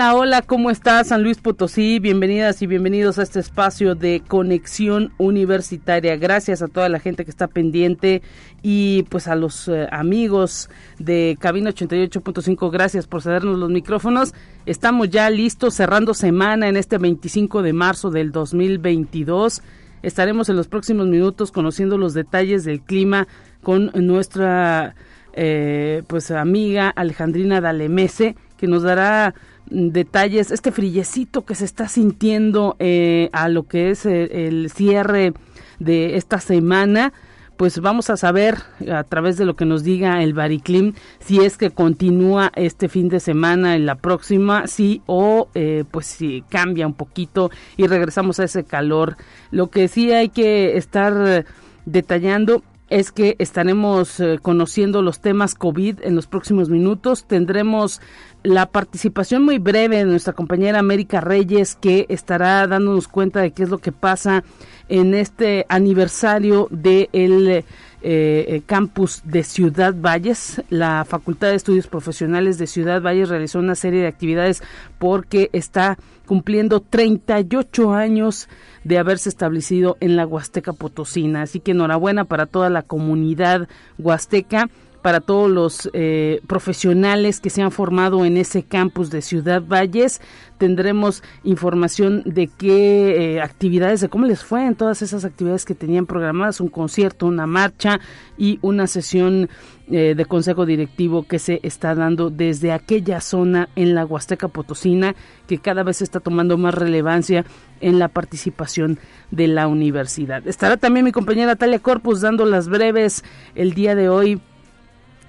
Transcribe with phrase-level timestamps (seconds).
[0.00, 1.98] Hola, hola, ¿cómo estás San Luis Potosí?
[1.98, 6.16] Bienvenidas y bienvenidos a este espacio de conexión universitaria.
[6.16, 8.22] Gracias a toda la gente que está pendiente
[8.62, 14.32] y pues a los eh, amigos de Cabina 88.5, gracias por cedernos los micrófonos.
[14.64, 19.60] Estamos ya listos cerrando semana en este 25 de marzo del 2022.
[20.02, 23.28] Estaremos en los próximos minutos conociendo los detalles del clima
[23.62, 24.94] con nuestra
[25.34, 29.34] eh, pues amiga Alejandrina Dalemese que nos dará
[29.70, 35.32] detalles, este frillecito que se está sintiendo eh, a lo que es eh, el, cierre
[35.78, 37.12] de esta semana,
[37.56, 38.58] pues vamos a saber
[38.90, 43.08] a través de lo que nos diga el Bariclim si es que continúa este fin
[43.08, 48.40] de semana en la próxima, sí o eh, pues si cambia un poquito y regresamos
[48.40, 49.16] a ese calor.
[49.50, 51.44] Lo que sí hay que estar
[51.84, 57.24] detallando es que estaremos conociendo los temas COVID en los próximos minutos.
[57.24, 58.00] Tendremos
[58.42, 63.62] la participación muy breve de nuestra compañera América Reyes, que estará dándonos cuenta de qué
[63.62, 64.44] es lo que pasa
[64.88, 67.64] en este aniversario del de
[68.02, 70.62] eh, campus de Ciudad Valles.
[70.70, 74.62] La Facultad de Estudios Profesionales de Ciudad Valles realizó una serie de actividades
[74.98, 78.48] porque está cumpliendo 38 años
[78.84, 81.42] de haberse establecido en la Huasteca Potosina.
[81.42, 84.68] Así que enhorabuena para toda la comunidad huasteca
[85.02, 90.20] para todos los eh, profesionales que se han formado en ese campus de Ciudad Valles.
[90.58, 95.74] Tendremos información de qué eh, actividades, de cómo les fue en todas esas actividades que
[95.74, 97.98] tenían programadas, un concierto, una marcha
[98.36, 99.48] y una sesión
[99.90, 105.16] eh, de consejo directivo que se está dando desde aquella zona en la Huasteca Potosina,
[105.46, 107.44] que cada vez está tomando más relevancia
[107.80, 108.98] en la participación
[109.30, 110.46] de la universidad.
[110.46, 114.40] Estará también mi compañera Talia Corpus dando las breves el día de hoy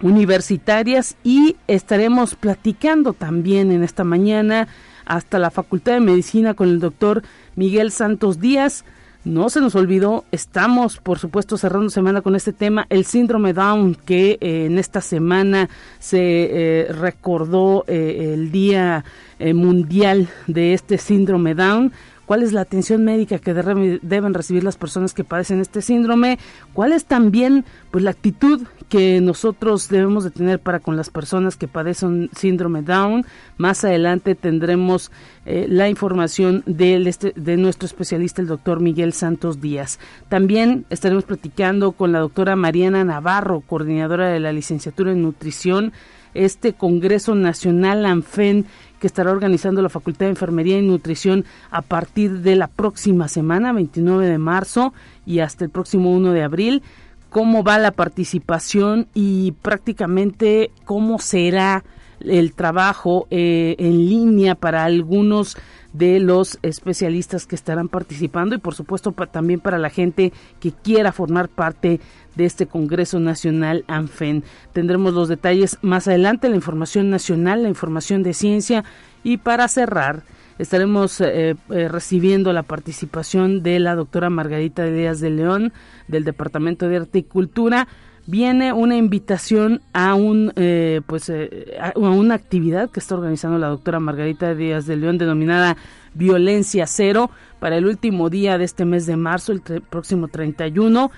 [0.01, 4.67] universitarias y estaremos platicando también en esta mañana
[5.05, 7.23] hasta la Facultad de Medicina con el doctor
[7.55, 8.85] Miguel Santos Díaz.
[9.23, 13.93] No se nos olvidó, estamos por supuesto cerrando semana con este tema, el síndrome Down,
[13.93, 15.69] que eh, en esta semana
[15.99, 19.05] se eh, recordó eh, el Día
[19.39, 21.91] Mundial de este síndrome Down
[22.31, 26.39] cuál es la atención médica que deben recibir las personas que padecen este síndrome,
[26.71, 31.57] cuál es también pues la actitud que nosotros debemos de tener para con las personas
[31.57, 33.25] que padecen síndrome Down.
[33.57, 35.11] Más adelante tendremos
[35.45, 39.99] eh, la información este, de nuestro especialista, el doctor Miguel Santos Díaz.
[40.29, 45.91] También estaremos platicando con la doctora Mariana Navarro, coordinadora de la licenciatura en nutrición,
[46.33, 48.67] este Congreso Nacional ANFEN
[49.01, 53.73] que estará organizando la Facultad de Enfermería y Nutrición a partir de la próxima semana,
[53.73, 54.93] 29 de marzo
[55.25, 56.83] y hasta el próximo 1 de abril.
[57.31, 61.83] ¿Cómo va la participación y prácticamente cómo será
[62.19, 65.57] el trabajo eh, en línea para algunos
[65.93, 71.11] de los especialistas que estarán participando y por supuesto también para la gente que quiera
[71.11, 71.99] formar parte
[72.35, 74.43] de este Congreso Nacional ANFEN.
[74.73, 78.83] Tendremos los detalles más adelante, la información nacional, la información de ciencia
[79.23, 80.23] y para cerrar
[80.59, 85.73] estaremos eh, eh, recibiendo la participación de la doctora Margarita Díaz de León
[86.07, 87.87] del Departamento de Arte y Cultura
[88.31, 93.99] viene una invitación a un eh, pues a una actividad que está organizando la doctora
[93.99, 95.75] Margarita Díaz de León denominada
[96.13, 101.11] Violencia Cero para el último día de este mes de marzo, el próximo 31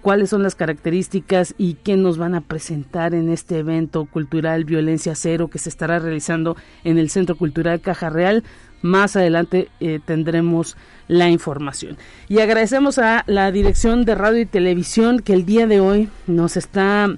[0.00, 5.14] cuáles son las características y qué nos van a presentar en este evento cultural Violencia
[5.14, 8.44] Cero que se estará realizando en el Centro Cultural Caja Real.
[8.84, 10.76] Más adelante eh, tendremos
[11.08, 11.96] la información.
[12.28, 16.58] Y agradecemos a la Dirección de Radio y Televisión que el día de hoy nos
[16.58, 17.08] está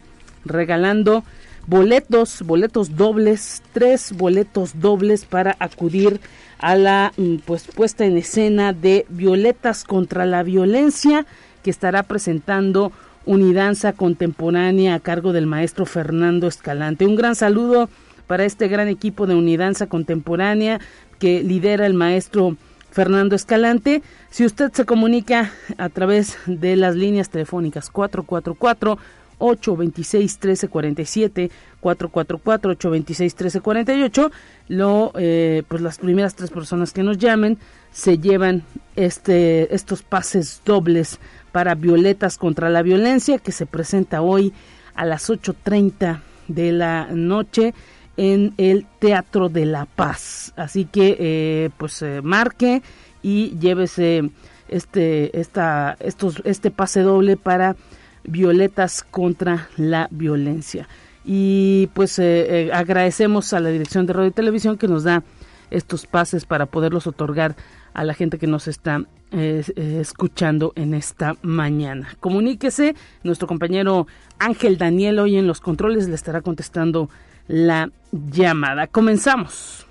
[0.45, 1.25] regalando
[1.67, 6.21] boletos, boletos dobles, tres boletos dobles para acudir
[6.61, 11.27] a la mm, pues puesta en escena de Violetas contra la Violencia
[11.65, 12.93] que estará presentando
[13.25, 17.07] Unidanza Contemporánea a cargo del maestro Fernando Escalante.
[17.07, 17.89] Un gran saludo
[18.27, 20.81] para este gran equipo de Unidanza Contemporánea
[21.19, 22.57] que lidera el maestro
[22.91, 24.03] Fernando Escalante.
[24.31, 28.99] Si usted se comunica a través de las líneas telefónicas 444
[29.39, 34.31] 826 1347 444 826 1348
[34.69, 37.59] lo eh, pues las primeras tres personas que nos llamen
[37.93, 38.63] se llevan
[38.97, 41.19] este estos pases dobles
[41.53, 44.53] para Violetas contra la Violencia, que se presenta hoy
[44.95, 47.73] a las 8.30 de la noche
[48.17, 50.53] en el Teatro de la Paz.
[50.57, 52.83] Así que, eh, pues, eh, marque
[53.23, 54.31] y llévese
[54.69, 57.77] este, esta, estos, este pase doble para
[58.25, 60.89] Violetas contra la Violencia.
[61.25, 65.25] Y pues eh, agradecemos a la Dirección de Radio y Televisión que nos da
[65.71, 67.57] estos pases para poderlos otorgar
[67.95, 69.03] a la gente que nos está
[69.33, 72.17] escuchando en esta mañana.
[72.21, 74.07] Comuníquese, nuestro compañero
[74.39, 77.11] Ángel Daniel hoy en los controles le estará contestando
[77.49, 78.87] la llamada.
[78.87, 79.87] Comenzamos.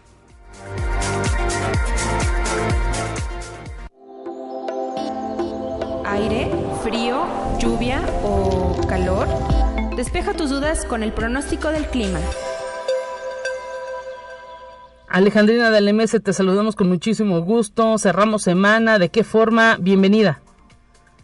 [6.05, 6.51] Aire,
[6.83, 7.25] frío,
[7.59, 9.27] lluvia o calor.
[9.95, 12.19] Despeja tus dudas con el pronóstico del clima.
[15.07, 17.97] Alejandrina del MS, te saludamos con muchísimo gusto.
[17.97, 18.99] Cerramos semana.
[18.99, 19.77] ¿De qué forma?
[19.79, 20.41] Bienvenida.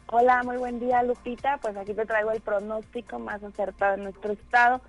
[0.07, 1.57] Hola, muy buen día, Lupita.
[1.61, 4.81] Pues aquí te traigo el pronóstico más acertado de nuestro estado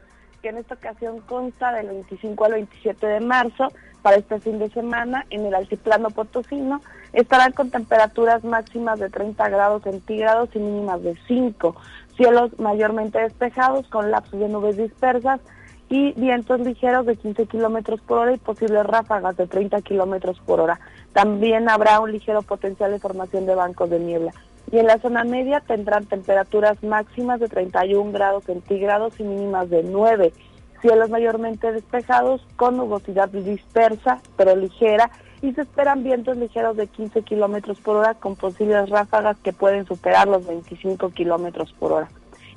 [0.43, 3.69] que en esta ocasión consta del 25 al 27 de marzo
[4.03, 6.83] para este fin de semana en el altiplano potosino.
[7.13, 11.77] Estarán con temperaturas máximas de 30 grados centígrados y mínimas de 5.
[12.17, 15.41] Cielos mayormente despejados con lapsos de nubes dispersas
[15.89, 20.61] y vientos ligeros de 15 kilómetros por hora y posibles ráfagas de 30 kilómetros por
[20.61, 20.81] hora.
[21.13, 24.33] También habrá un ligero potencial de formación de bancos de niebla
[24.73, 29.83] y en la zona media tendrán temperaturas máximas de 31 grados centígrados y mínimas de
[29.83, 30.33] 9.
[30.81, 35.11] Cielos mayormente despejados con nubosidad dispersa pero ligera
[35.43, 39.85] y se esperan vientos ligeros de 15 kilómetros por hora con posibles ráfagas que pueden
[39.85, 42.09] superar los 25 kilómetros por hora.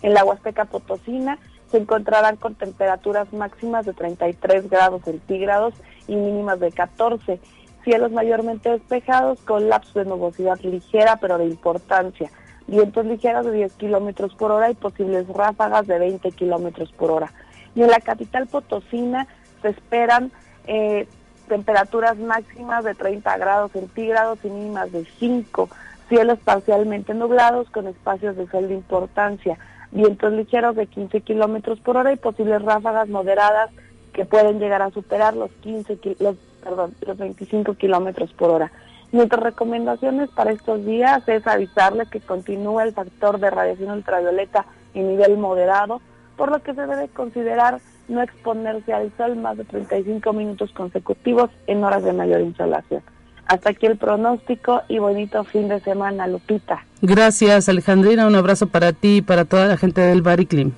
[0.01, 1.38] En la Huasteca Potosina
[1.69, 5.73] se encontrarán con temperaturas máximas de 33 grados centígrados
[6.07, 7.39] y mínimas de 14
[7.85, 12.31] cielos mayormente despejados con lapsos de nubosidad ligera pero de importancia,
[12.67, 17.31] vientos ligeros de 10 kilómetros por hora y posibles ráfagas de 20 kilómetros por hora.
[17.75, 19.27] Y en la capital potosina
[19.61, 20.31] se esperan
[20.65, 21.07] eh,
[21.47, 25.69] temperaturas máximas de 30 grados centígrados y mínimas de 5,
[26.09, 29.59] cielos parcialmente nublados con espacios de sol de importancia,
[29.91, 33.69] vientos ligeros de 15 kilómetros por hora y posibles ráfagas moderadas
[34.11, 36.35] que pueden llegar a superar los 15 los
[36.65, 38.71] perdón, los 25 kilómetros por hora.
[39.12, 44.65] Nuestras recomendaciones para estos días es avisarle que continúa el factor de radiación ultravioleta
[44.95, 46.01] en nivel moderado,
[46.35, 51.51] por lo que se debe considerar no exponerse al sol más de 35 minutos consecutivos
[51.67, 53.03] en horas de mayor insolación.
[53.45, 56.83] Hasta aquí el pronóstico y bonito fin de semana, Lupita.
[57.01, 58.25] Gracias, Alejandrina.
[58.25, 60.71] Un abrazo para ti y para toda la gente del Bariclim.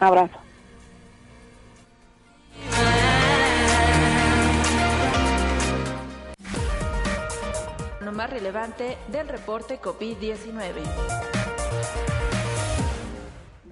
[0.00, 0.45] Abrazo.
[9.10, 10.36] Del reporte COVID-19.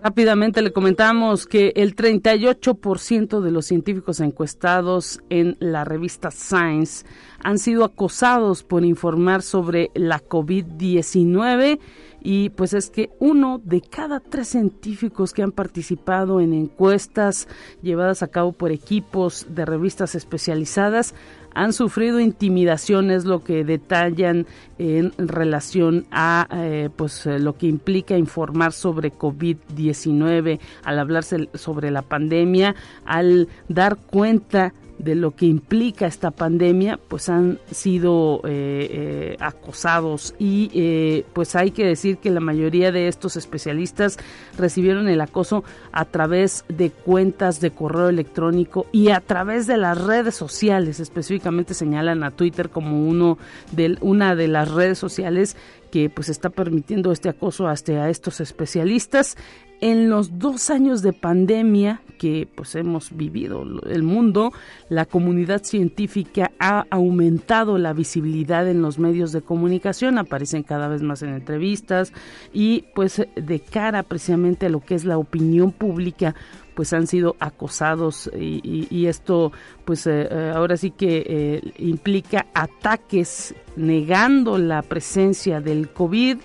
[0.02, 7.06] Rápidamente le comentamos que el 38% de los científicos encuestados en la revista Science
[7.38, 11.78] han sido acosados por informar sobre la COVID-19
[12.24, 17.46] y pues es que uno de cada tres científicos que han participado en encuestas
[17.82, 21.14] llevadas a cabo por equipos de revistas especializadas
[21.54, 24.46] han sufrido intimidaciones, lo que detallan
[24.78, 31.90] en relación a eh, pues eh, lo que implica informar sobre COVID-19, al hablarse sobre
[31.90, 32.74] la pandemia,
[33.04, 40.34] al dar cuenta de lo que implica esta pandemia, pues han sido eh, eh, acosados
[40.38, 44.18] y eh, pues hay que decir que la mayoría de estos especialistas
[44.56, 50.00] recibieron el acoso a través de cuentas de correo electrónico y a través de las
[50.00, 53.38] redes sociales, específicamente señalan a Twitter como uno
[53.72, 55.56] de, una de las redes sociales
[55.90, 59.36] que pues está permitiendo este acoso hasta a estos especialistas
[59.84, 64.50] en los dos años de pandemia que pues hemos vivido el mundo,
[64.88, 71.02] la comunidad científica ha aumentado la visibilidad en los medios de comunicación, aparecen cada vez
[71.02, 72.14] más en entrevistas
[72.50, 76.34] y pues de cara precisamente a lo que es la opinión pública
[76.74, 79.52] pues han sido acosados y, esto
[79.84, 86.38] pues eh, eh, ahora sí que eh, implica ataques negando la presencia del COVID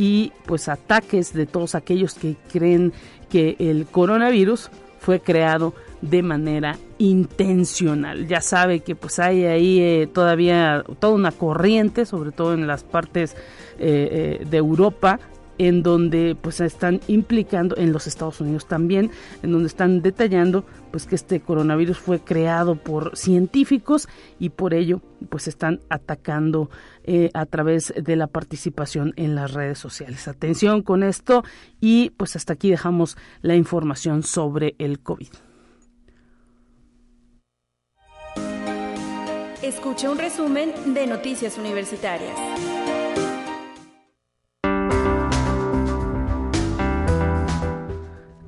[0.00, 2.94] y pues ataques de todos aquellos que creen
[3.28, 8.26] que el coronavirus fue creado de manera intencional.
[8.26, 12.82] Ya sabe que pues hay ahí eh, todavía toda una corriente, sobre todo en las
[12.82, 13.36] partes
[13.78, 15.20] eh, eh, de Europa,
[15.60, 19.10] en donde pues están implicando en los Estados Unidos también,
[19.42, 25.02] en donde están detallando pues que este coronavirus fue creado por científicos y por ello
[25.28, 26.70] pues están atacando
[27.04, 30.28] eh, a través de la participación en las redes sociales.
[30.28, 31.44] Atención con esto
[31.78, 35.28] y pues hasta aquí dejamos la información sobre el COVID.
[39.62, 42.79] Escucha un resumen de Noticias Universitarias.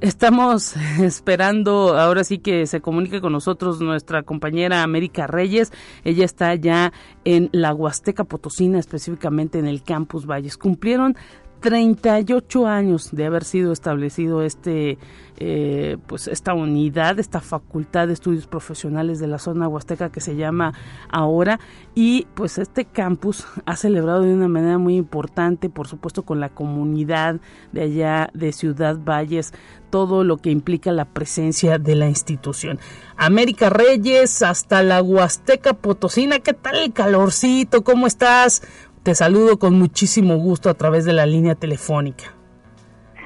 [0.02, 5.72] Estamos esperando, ahora sí que se comunique con nosotros nuestra compañera América Reyes.
[6.02, 6.92] Ella está ya
[7.24, 10.58] en la Huasteca Potosina, específicamente en el Campus Valles.
[10.58, 11.16] Cumplieron
[11.62, 14.98] 38 años de haber sido establecido este,
[15.38, 20.34] eh, pues esta unidad, esta facultad de estudios profesionales de la zona huasteca que se
[20.34, 20.74] llama
[21.08, 21.60] ahora
[21.94, 26.48] y pues este campus ha celebrado de una manera muy importante, por supuesto con la
[26.48, 27.40] comunidad
[27.70, 29.54] de allá de Ciudad Valles,
[29.90, 32.80] todo lo que implica la presencia de la institución.
[33.16, 37.84] América Reyes hasta la Huasteca Potosina, ¿qué tal el calorcito?
[37.84, 38.62] ¿Cómo estás?
[39.02, 42.34] Te saludo con muchísimo gusto a través de la línea telefónica.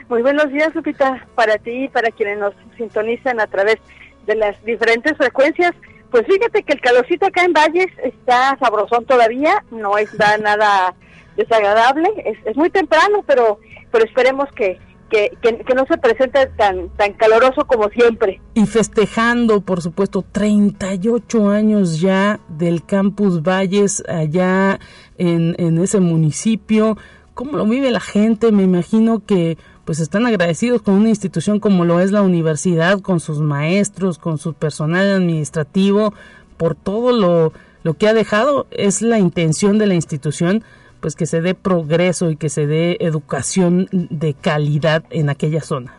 [0.09, 3.77] Muy buenos días, Lupita, para ti y para quienes nos sintonizan a través
[4.25, 5.73] de las diferentes frecuencias.
[6.11, 10.95] Pues fíjate que el calorcito acá en Valles está sabrosón todavía, no está nada
[11.37, 13.61] desagradable, es, es muy temprano, pero,
[13.93, 14.79] pero esperemos que,
[15.11, 18.41] que, que, no se presente tan, tan caloroso como siempre.
[18.55, 24.81] Y festejando, por supuesto, 38 años ya del Campus Valles allá
[25.19, 26.97] en, en ese municipio.
[27.35, 28.51] ¿Cómo lo vive la gente?
[28.51, 33.21] Me imagino que pues están agradecidos con una institución como lo es la universidad, con
[33.21, 36.13] sus maestros, con su personal administrativo,
[36.57, 37.53] por todo lo,
[37.85, 38.67] lo que ha dejado.
[38.73, 40.65] Es la intención de la institución
[41.07, 45.95] pues que se dé progreso y que se dé educación de calidad en aquella zona.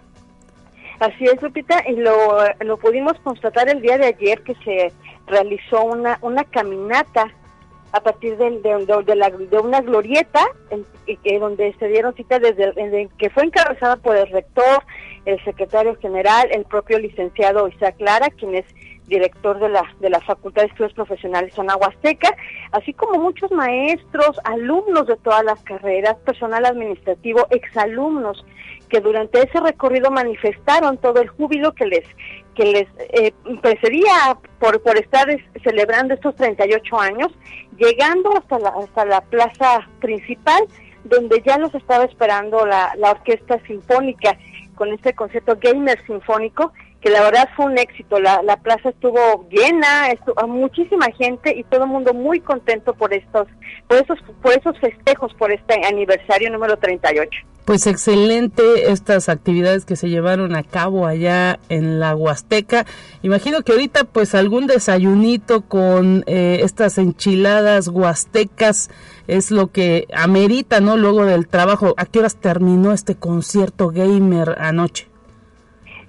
[0.99, 4.91] Así es, Lupita, y lo, lo pudimos constatar el día de ayer que se
[5.25, 7.31] realizó una, una caminata
[7.93, 10.85] a partir de, de, la, de una glorieta en,
[11.23, 14.83] que, donde se dieron cita desde que fue encabezada por el rector,
[15.23, 18.65] el secretario general, el propio licenciado Isaac Lara, quien es
[19.07, 22.35] director de la, de la Facultad de Estudios Profesionales Zona Huasteca,
[22.71, 28.45] así como muchos maestros, alumnos de todas las carreras, personal administrativo, exalumnos,
[28.89, 32.05] que durante ese recorrido manifestaron todo el júbilo que les
[32.55, 35.27] que les eh, precedía por, por estar
[35.63, 37.31] celebrando estos 38 años,
[37.77, 40.63] llegando hasta la, hasta la plaza principal,
[41.03, 44.35] donde ya los estaba esperando la, la orquesta sinfónica
[44.73, 48.19] con este concierto gamer sinfónico que la verdad fue un éxito.
[48.19, 53.13] La, la plaza estuvo llena, estuvo, muchísima gente y todo el mundo muy contento por
[53.13, 53.47] estos,
[53.87, 57.29] por esos, por esos festejos, por este aniversario número 38.
[57.65, 62.85] Pues excelente estas actividades que se llevaron a cabo allá en la Huasteca.
[63.23, 68.89] Imagino que ahorita pues algún desayunito con eh, estas enchiladas huastecas
[69.27, 70.95] es lo que amerita, ¿no?
[70.95, 71.93] Luego del trabajo.
[71.97, 75.09] ¿A qué horas terminó este concierto gamer anoche?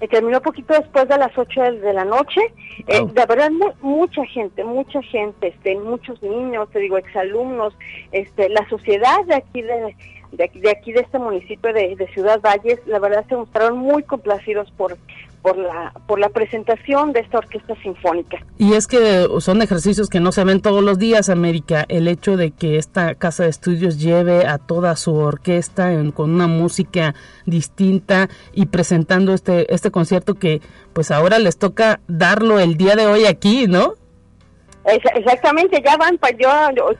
[0.00, 2.40] Eh, terminó poquito después de las 8 de la noche.
[2.86, 3.50] Eh, de verdad,
[3.80, 7.74] mucha gente, mucha gente, este, muchos niños, te digo, exalumnos,
[8.12, 9.96] este, la sociedad de aquí de,
[10.32, 13.78] de aquí de, aquí de este municipio de, de Ciudad Valles, la verdad se mostraron
[13.78, 14.96] muy complacidos por
[15.42, 18.38] por la por la presentación de esta orquesta sinfónica.
[18.58, 21.84] Y es que son ejercicios que no se ven todos los días, América.
[21.88, 26.46] El hecho de que esta casa de estudios lleve a toda su orquesta con una
[26.46, 27.14] música
[27.46, 30.60] distinta y presentando este este concierto que
[30.92, 33.94] pues ahora les toca darlo el día de hoy aquí, ¿no?
[35.14, 36.48] Exactamente, ya van para yo,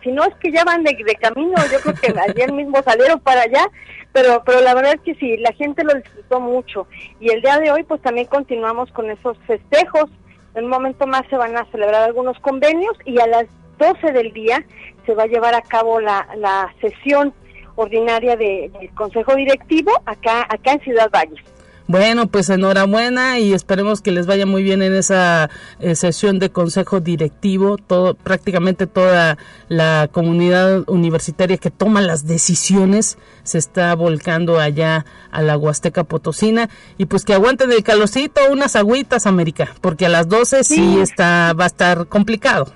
[0.02, 3.18] si no es que ya van de, de camino, yo creo que ayer mismo salieron
[3.20, 3.66] para allá
[4.12, 6.86] pero pero la verdad es que sí, la gente lo disfrutó mucho
[7.20, 10.10] y el día de hoy pues también continuamos con esos festejos.
[10.54, 13.44] En un momento más se van a celebrar algunos convenios y a las
[13.78, 14.64] 12 del día
[15.06, 17.32] se va a llevar a cabo la, la sesión
[17.76, 21.57] ordinaria de, del Consejo Directivo acá acá en Ciudad Valles.
[21.88, 25.48] Bueno, pues enhorabuena y esperemos que les vaya muy bien en esa
[25.80, 27.78] eh, sesión de consejo directivo.
[27.78, 35.40] Todo, prácticamente toda la comunidad universitaria que toma las decisiones se está volcando allá a
[35.40, 36.68] la Huasteca Potosina
[36.98, 41.54] y pues que aguanten el calorcito, unas agüitas, América, porque a las 12 sí, está
[41.54, 42.70] va a estar complicado.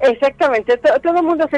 [0.00, 1.48] Exactamente, todo, el mundo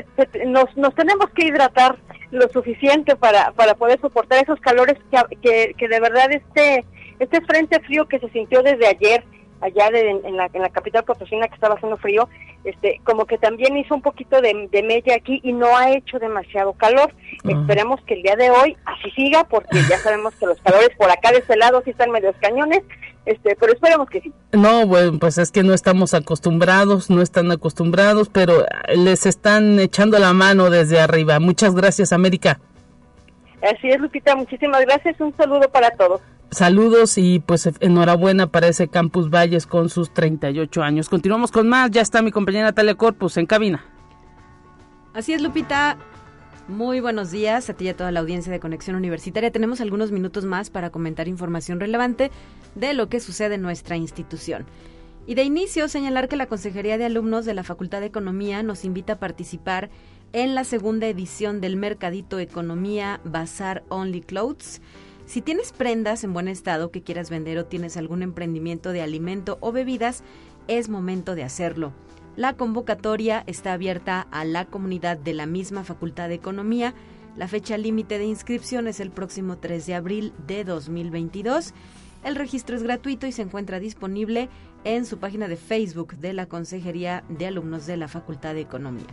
[0.47, 1.99] nos, nos tenemos que hidratar
[2.31, 4.97] lo suficiente para, para poder soportar esos calores
[5.43, 6.85] que, que, de verdad este,
[7.19, 9.25] este frente frío que se sintió desde ayer
[9.61, 12.29] allá en, la, en la capital potosina que estaba haciendo frío,
[12.65, 16.19] este, como que también hizo un poquito de, de mella aquí y no ha hecho
[16.19, 17.13] demasiado calor.
[17.45, 21.11] Esperemos que el día de hoy así siga, porque ya sabemos que los calores por
[21.11, 22.83] acá de este lado sí están medios cañones,
[23.27, 24.33] este, pero esperemos que sí.
[24.53, 28.65] No, bueno, pues es que no estamos acostumbrados, no están acostumbrados, pero
[28.95, 31.39] les están echando la mano desde arriba.
[31.39, 32.61] Muchas gracias, América.
[33.63, 35.21] Así es, Lupita, muchísimas gracias.
[35.21, 36.21] Un saludo para todos.
[36.51, 41.09] Saludos y pues enhorabuena para ese Campus Valles con sus 38 años.
[41.09, 41.91] Continuamos con más.
[41.91, 43.85] Ya está mi compañera Natalia Corpus en cabina.
[45.15, 45.97] Así es, Lupita.
[46.67, 49.51] Muy buenos días a ti y a toda la audiencia de Conexión Universitaria.
[49.51, 52.31] Tenemos algunos minutos más para comentar información relevante
[52.75, 54.67] de lo que sucede en nuestra institución.
[55.27, 58.85] Y de inicio, señalar que la Consejería de Alumnos de la Facultad de Economía nos
[58.85, 59.91] invita a participar
[60.33, 64.81] en la segunda edición del Mercadito Economía Bazar Only Clothes.
[65.27, 69.59] Si tienes prendas en buen estado que quieras vender o tienes algún emprendimiento de alimento
[69.61, 70.23] o bebidas,
[70.69, 71.93] es momento de hacerlo.
[72.37, 76.95] La convocatoria está abierta a la comunidad de la misma Facultad de Economía.
[77.37, 81.75] La fecha límite de inscripción es el próximo 3 de abril de 2022.
[82.23, 84.49] El registro es gratuito y se encuentra disponible
[84.85, 89.07] en su página de Facebook de la Consejería de Alumnos de la Facultad de Economía.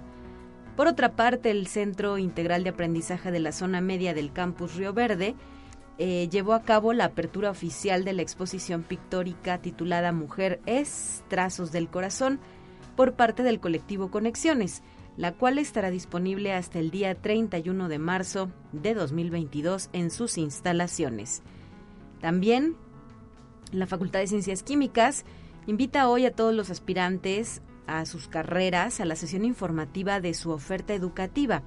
[0.78, 4.94] Por otra parte, el Centro Integral de Aprendizaje de la Zona Media del Campus Río
[4.94, 5.34] Verde
[5.98, 11.72] eh, llevó a cabo la apertura oficial de la exposición pictórica titulada Mujer es Trazos
[11.72, 12.40] del Corazón,
[12.96, 14.84] por parte del colectivo Conexiones,
[15.18, 21.42] la cual estará disponible hasta el día 31 de marzo de 2022 en sus instalaciones.
[22.22, 22.76] También
[23.72, 25.26] la Facultad de Ciencias Químicas
[25.66, 30.52] invita hoy a todos los aspirantes a sus carreras a la sesión informativa de su
[30.52, 31.64] oferta educativa.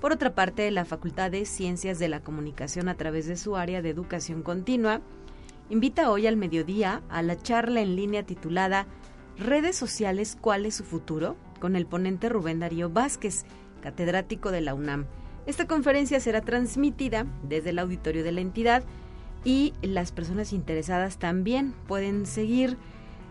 [0.00, 3.82] Por otra parte, la Facultad de Ciencias de la Comunicación a través de su área
[3.82, 5.00] de educación continua
[5.70, 8.86] invita hoy al mediodía a la charla en línea titulada
[9.36, 11.36] Redes sociales, ¿cuál es su futuro?
[11.58, 13.44] con el ponente Rubén Darío Vázquez,
[13.82, 15.06] catedrático de la UNAM.
[15.46, 18.84] Esta conferencia será transmitida desde el auditorio de la entidad
[19.44, 22.76] y las personas interesadas también pueden seguir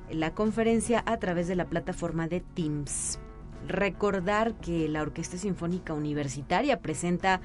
[0.10, 3.20] la conferencia a través de la plataforma de Teams
[3.68, 7.42] recordar que la Orquesta Sinfónica Universitaria presenta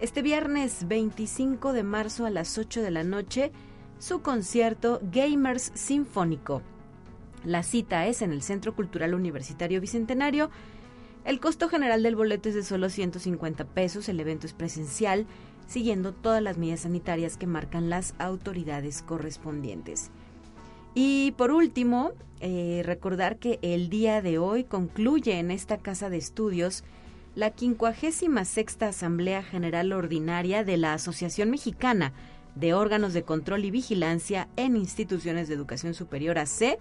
[0.00, 3.52] este viernes 25 de marzo a las 8 de la noche
[3.98, 6.62] su concierto Gamers Sinfónico.
[7.44, 10.50] La cita es en el Centro Cultural Universitario Bicentenario.
[11.24, 14.08] El costo general del boleto es de solo 150 pesos.
[14.08, 15.26] El evento es presencial,
[15.68, 20.10] siguiendo todas las medidas sanitarias que marcan las autoridades correspondientes.
[20.94, 26.16] Y por último, eh, recordar que el día de hoy concluye en esta casa de
[26.16, 26.82] estudios
[27.36, 32.12] la 56 Asamblea General Ordinaria de la Asociación Mexicana
[32.54, 36.78] de Órganos de Control y Vigilancia en Instituciones de Educación Superior AC,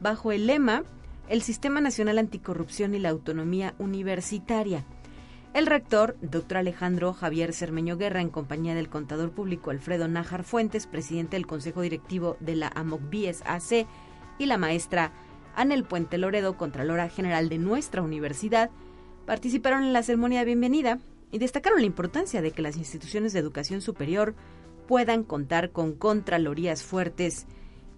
[0.00, 0.82] bajo el lema
[1.28, 4.84] El Sistema Nacional Anticorrupción y la Autonomía Universitaria.
[5.56, 10.86] El rector, doctor Alejandro Javier Cermeño Guerra, en compañía del contador público Alfredo Nájar Fuentes,
[10.86, 13.86] presidente del Consejo Directivo de la AMOCBIES AC,
[14.38, 15.12] y la maestra
[15.54, 18.68] Anel Puente Loredo, Contralora General de nuestra universidad,
[19.24, 20.98] participaron en la ceremonia de bienvenida
[21.32, 24.34] y destacaron la importancia de que las instituciones de educación superior
[24.86, 27.46] puedan contar con contralorías fuertes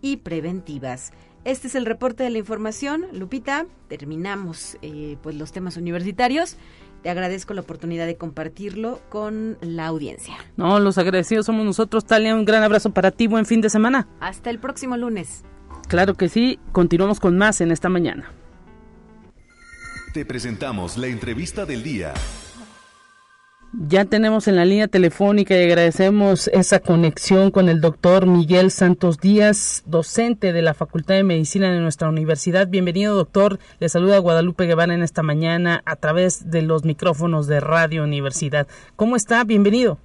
[0.01, 1.12] y preventivas.
[1.44, 3.07] Este es el reporte de la información.
[3.12, 6.57] Lupita, terminamos eh, pues los temas universitarios
[7.03, 10.35] te agradezco la oportunidad de compartirlo con la audiencia.
[10.57, 12.05] No, los agradecidos somos nosotros.
[12.05, 13.27] Talia, un gran abrazo para ti.
[13.27, 14.09] Buen fin de semana.
[14.21, 15.45] Hasta el próximo lunes.
[15.89, 16.59] Claro que sí.
[16.73, 18.33] Continuamos con más en esta mañana.
[20.13, 22.15] Te presentamos la entrevista del día.
[23.74, 29.20] Ya tenemos en la línea telefónica y agradecemos esa conexión con el doctor Miguel Santos
[29.20, 32.68] Díaz, docente de la Facultad de Medicina de nuestra universidad.
[32.68, 33.59] Bienvenido, doctor.
[33.78, 38.66] Le saluda Guadalupe Guevara en esta mañana a través de los micrófonos de Radio Universidad.
[38.96, 39.44] ¿Cómo está?
[39.44, 39.98] Bienvenido.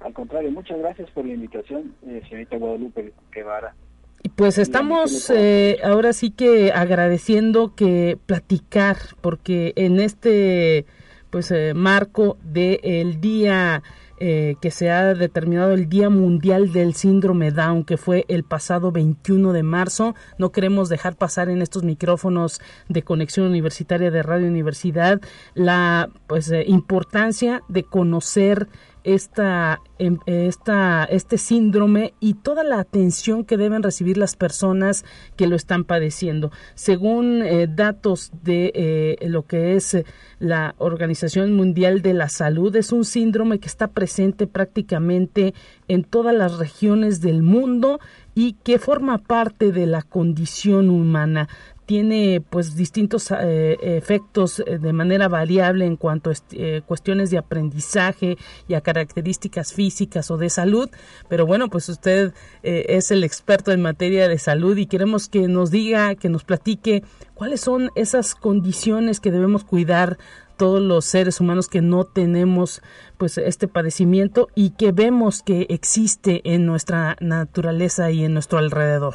[0.00, 3.74] Al contrario, muchas gracias por la invitación, eh, señorita Guadalupe Guevara.
[4.22, 10.86] Y pues estamos eh, ahora sí que agradeciendo que platicar, porque en este
[11.30, 13.82] pues eh, marco del el día
[14.20, 18.90] eh, que se ha determinado el Día Mundial del Síndrome Down, que fue el pasado
[18.90, 20.16] 21 de marzo.
[20.38, 25.20] No queremos dejar pasar en estos micrófonos de conexión universitaria de Radio Universidad
[25.54, 28.68] la pues eh, importancia de conocer
[29.04, 35.04] esta, em, esta, este síndrome y toda la atención que deben recibir las personas
[35.36, 36.50] que lo están padeciendo.
[36.74, 39.96] Según eh, datos de lo que es
[40.40, 44.07] la Organización Mundial de la Salud, es un síndrome que está presente
[44.46, 45.54] prácticamente
[45.88, 48.00] en todas las regiones del mundo
[48.34, 51.48] y que forma parte de la condición humana.
[51.86, 57.38] Tiene pues distintos eh, efectos eh, de manera variable en cuanto a eh, cuestiones de
[57.38, 58.36] aprendizaje
[58.68, 60.90] y a características físicas o de salud,
[61.28, 65.70] pero bueno, pues usted es el experto en materia de salud y queremos que nos
[65.70, 67.02] diga, que nos platique
[67.34, 70.18] cuáles son esas condiciones que debemos cuidar
[70.58, 72.82] todos los seres humanos que no tenemos
[73.16, 79.14] pues este padecimiento y que vemos que existe en nuestra naturaleza y en nuestro alrededor.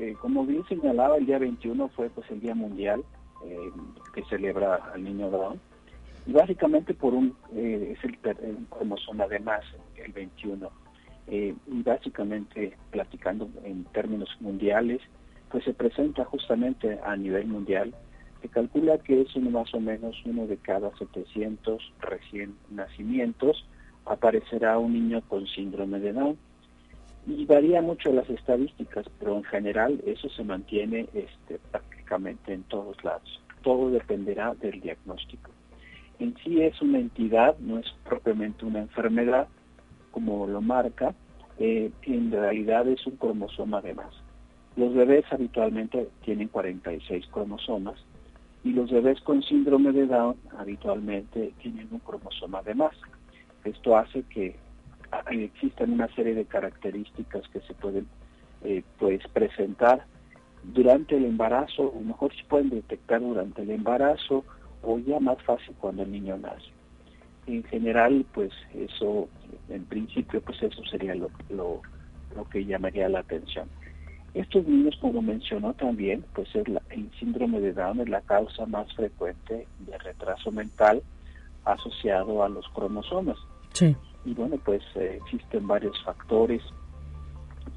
[0.00, 3.04] Eh, como bien señalaba, el día 21 fue pues el Día Mundial
[3.44, 3.70] eh,
[4.14, 5.60] que celebra al niño Down.
[6.26, 8.18] Y básicamente por un, eh, es el,
[8.70, 9.62] cromosoma de más,
[9.96, 10.70] el 21.
[11.28, 15.00] y básicamente platicando en términos mundiales,
[15.50, 17.94] pues se presenta justamente a nivel mundial.
[18.42, 23.64] Se calcula que es uno más o menos uno de cada 700 recién nacimientos
[24.06, 26.38] aparecerá un niño con síndrome de Down
[27.26, 33.02] y varía mucho las estadísticas, pero en general eso se mantiene este, prácticamente en todos
[33.04, 33.40] lados.
[33.62, 35.50] Todo dependerá del diagnóstico.
[36.18, 39.48] En sí es una entidad, no es propiamente una enfermedad,
[40.10, 41.14] como lo marca,
[41.58, 44.14] eh, en realidad es un cromosoma de más.
[44.76, 48.02] Los bebés habitualmente tienen 46 cromosomas
[48.62, 52.94] y los bebés con síndrome de Down habitualmente tienen un cromosoma de más.
[53.64, 54.56] Esto hace que
[55.30, 58.06] existen una serie de características que se pueden
[58.62, 60.04] eh, pues presentar
[60.62, 64.44] durante el embarazo, o mejor se pueden detectar durante el embarazo
[64.82, 66.70] o ya más fácil cuando el niño nace.
[67.46, 69.28] En general, pues eso,
[69.68, 71.80] en principio, pues eso sería lo, lo,
[72.50, 73.68] que llamaría la atención.
[74.34, 79.66] Estos niños, como mencionó también, pues el síndrome de Down es la causa más frecuente
[79.80, 81.02] de retraso mental
[81.64, 83.36] asociado a los cromosomas.
[83.72, 86.62] Sí y bueno, pues eh, existen varios factores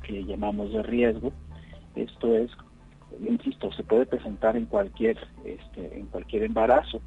[0.04, 1.32] que llamamos de riesgo.
[1.96, 2.52] Esto es,
[3.20, 7.02] insisto, se puede presentar en cualquier, este, en cualquier embarazo.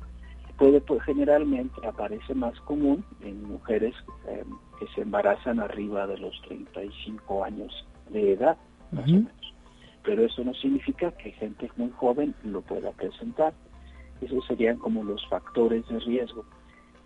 [0.57, 3.95] Puede, pues, generalmente aparece más común en mujeres
[4.27, 4.47] em,
[4.79, 8.57] que se embarazan arriba de los 35 años de edad,
[8.97, 9.33] más o menos.
[10.03, 13.53] Pero eso no significa que gente muy joven lo pueda presentar.
[14.21, 16.45] Esos serían como los factores de riesgo.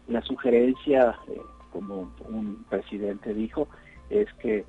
[0.09, 1.40] La sugerencia eh,
[1.72, 3.68] como un presidente dijo,
[4.11, 4.64] es que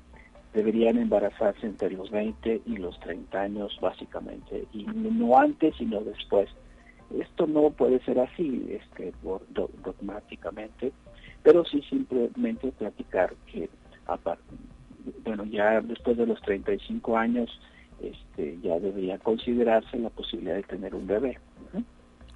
[0.54, 6.48] deberían embarazarse entre los 20 y los 30 años básicamente, y no antes sino después.
[7.18, 10.92] Esto no puede ser así este, dogmáticamente,
[11.42, 13.68] pero sí simplemente platicar que
[15.24, 17.50] bueno, ya después de los 35 años
[18.02, 21.38] este, ya debería considerarse la posibilidad de tener un bebé.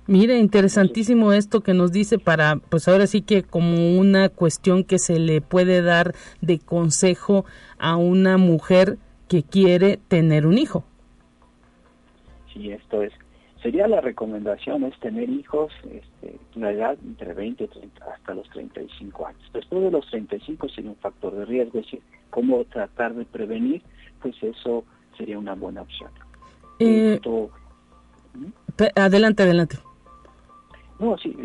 [0.08, 5.00] Mire, interesantísimo esto que nos dice para, pues ahora sí que como una cuestión que
[5.00, 7.44] se le puede dar de consejo
[7.78, 10.84] a una mujer que quiere tener un hijo.
[12.52, 13.12] Sí, esto es,
[13.66, 18.48] sería la recomendación es tener hijos, este, una edad entre 20 y 30, hasta los
[18.50, 19.42] 35 años.
[19.52, 22.00] Después de los 35 sería un factor de riesgo, es decir,
[22.30, 23.82] cómo tratar de prevenir,
[24.22, 24.84] pues eso
[25.18, 26.12] sería una buena opción.
[26.78, 27.20] Eh,
[28.94, 29.78] adelante, adelante.
[31.00, 31.36] No, sí,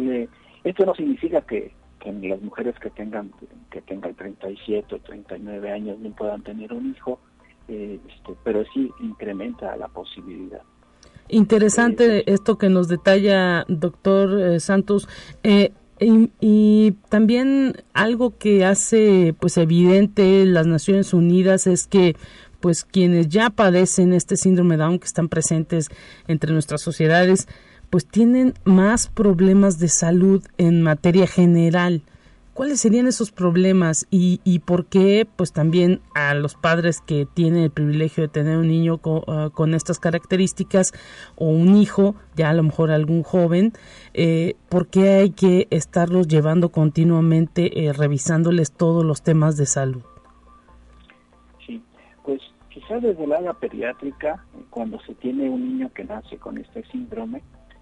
[0.64, 1.74] esto no significa que,
[2.06, 3.32] las mujeres que tengan
[3.72, 7.20] que tengan 37 o 39 años no puedan tener un hijo,
[7.68, 10.62] eh, este, pero sí incrementa la posibilidad.
[11.32, 15.08] Interesante eh, esto que nos detalla, doctor eh, Santos.
[15.44, 15.72] y,
[16.40, 22.16] y, también algo que hace pues evidente las Naciones Unidas es que
[22.60, 25.90] pues quienes ya padecen este síndrome Down que están presentes
[26.28, 27.48] entre nuestras sociedades
[27.92, 32.02] pues tienen más problemas de salud en materia general.
[32.62, 37.64] ¿Cuáles serían esos problemas y, y por qué pues también a los padres que tienen
[37.64, 40.94] el privilegio de tener un niño ah, con, estas características
[41.36, 43.74] o un hijo, ya a lo mejor algún joven,
[44.14, 50.04] eh, por qué hay que estarlos llevando continuamente, eh, revisándoles todos los temas de salud?
[51.66, 51.82] Sí,
[52.24, 56.84] pues quizás desde la área pediátrica, cuando se tiene un niño que nace con este
[56.92, 57.42] síndrome,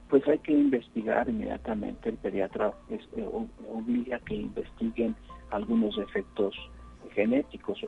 [0.09, 2.09] pues hay que investigar inmediatamente.
[2.09, 3.25] El pediatra este,
[3.69, 5.15] obliga que investiguen
[5.51, 6.55] algunos efectos
[7.13, 7.79] genéticos,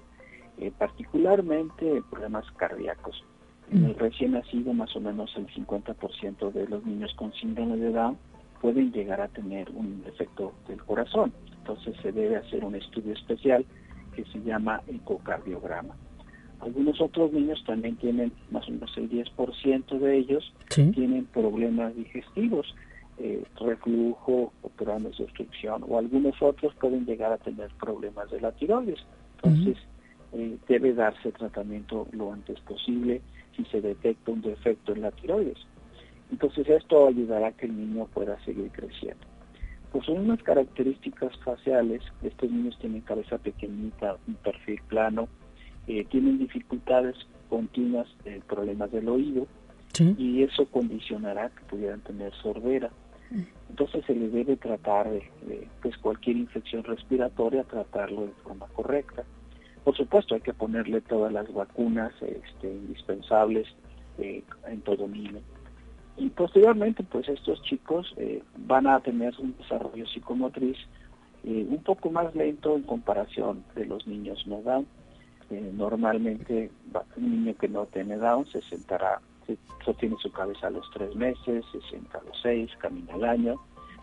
[0.58, 3.24] eh, particularmente problemas cardíacos.
[3.72, 7.92] En el recién nacido, más o menos el 50% de los niños con síndrome de
[7.92, 8.18] Down
[8.60, 11.34] pueden llegar a tener un defecto del corazón.
[11.58, 13.66] Entonces se debe hacer un estudio especial
[14.14, 15.96] que se llama ecocardiograma.
[16.62, 22.76] Algunos otros niños también tienen, más o menos el 10% de ellos, tienen problemas digestivos,
[23.18, 28.52] eh, reflujo programas de obstrucción, o algunos otros pueden llegar a tener problemas de la
[28.52, 29.00] tiroides.
[29.42, 29.78] Entonces,
[30.34, 33.22] eh, debe darse tratamiento lo antes posible
[33.56, 35.58] si se detecta un defecto en la tiroides.
[36.32, 39.26] Entonces, esto ayudará a que el niño pueda seguir creciendo.
[39.92, 45.28] Pues son unas características faciales, estos niños tienen cabeza pequeñita, un perfil plano,
[45.88, 47.16] eh, tienen dificultades
[47.50, 49.46] continuas, eh, problemas del oído,
[50.18, 52.90] y eso condicionará que pudieran tener sordera.
[53.70, 59.24] Entonces se les debe tratar de, pues cualquier infección respiratoria, tratarlo de forma correcta.
[59.84, 63.68] Por supuesto hay que ponerle todas las vacunas este, indispensables
[64.18, 65.40] eh, en todo niño.
[66.18, 70.78] Y posteriormente pues estos chicos eh, van a tener un desarrollo psicomotriz
[71.44, 74.86] un poco más lento en comparación de los niños no Down
[75.60, 76.72] normalmente
[77.18, 81.16] un niño que no tiene Down se sentará, se sostiene su cabeza a los tres
[81.16, 83.56] meses, se sienta a los seis, camina al año.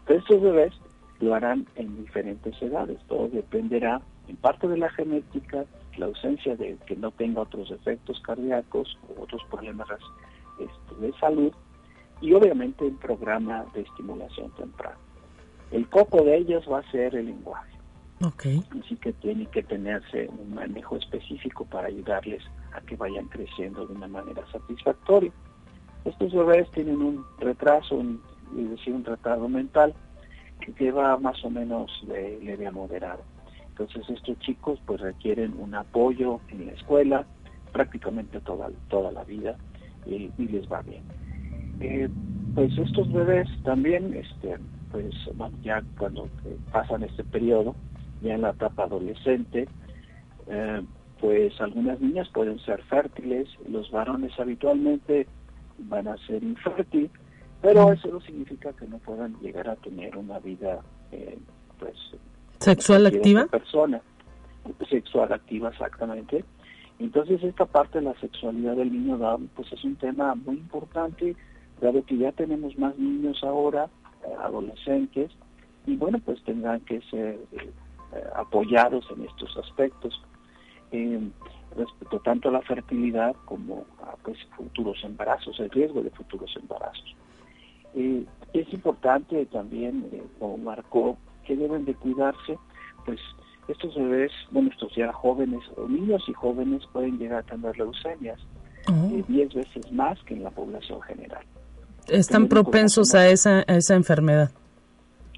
[0.06, 0.74] Pero estos bebés
[1.20, 2.98] lo harán en diferentes edades.
[3.08, 5.64] Todo dependerá en parte de la genética,
[5.96, 9.88] la ausencia de que no tenga otros efectos cardíacos u otros problemas
[10.58, 11.52] este, de salud
[12.20, 14.98] y obviamente el programa de estimulación temprana.
[15.70, 17.77] El coco de ellos va a ser el lenguaje.
[18.82, 23.94] Así que tiene que tenerse un manejo específico para ayudarles a que vayan creciendo de
[23.94, 25.30] una manera satisfactoria.
[26.04, 28.20] Estos bebés tienen un retraso, un,
[28.56, 29.94] es decir, un retardo mental
[30.60, 33.22] que lleva más o menos de leve a moderado.
[33.68, 37.26] Entonces estos chicos pues requieren un apoyo en la escuela
[37.72, 39.56] prácticamente toda, toda la vida
[40.06, 41.02] y, les va bien.
[41.80, 42.08] Eh,
[42.54, 44.56] pues estos bebés también, este,
[44.90, 45.14] pues
[45.62, 47.76] ya cuando eh, pasan este periodo,
[48.22, 49.68] ya en la etapa adolescente,
[50.48, 50.82] eh,
[51.20, 55.26] pues algunas niñas pueden ser fértiles, los varones habitualmente
[55.78, 57.10] van a ser infértiles,
[57.60, 60.80] pero eso no significa que no puedan llegar a tener una vida,
[61.12, 61.38] eh,
[61.78, 61.94] pues,
[62.60, 63.46] sexual activa.
[63.46, 64.00] Persona,
[64.88, 66.44] sexual activa, exactamente.
[66.98, 69.18] Entonces esta parte de la sexualidad del niño
[69.54, 71.36] pues es un tema muy importante,
[71.80, 73.88] dado que ya tenemos más niños ahora,
[74.24, 75.30] eh, adolescentes,
[75.86, 77.70] y bueno, pues tendrán que ser eh,
[78.34, 80.20] apoyados en estos aspectos
[80.92, 81.20] eh,
[81.76, 87.14] respecto tanto a la fertilidad como a pues, futuros embarazos, el riesgo de futuros embarazos.
[87.94, 92.58] Eh, es importante también, como marcó, que deben de cuidarse,
[93.04, 93.20] pues
[93.68, 98.40] estos bebés, bueno, estos ya jóvenes, o niños y jóvenes pueden llegar a tener leucemias
[98.90, 99.22] oh.
[99.28, 101.44] 10 veces más que en la población general.
[102.08, 104.50] Están propensos a esa, a esa enfermedad.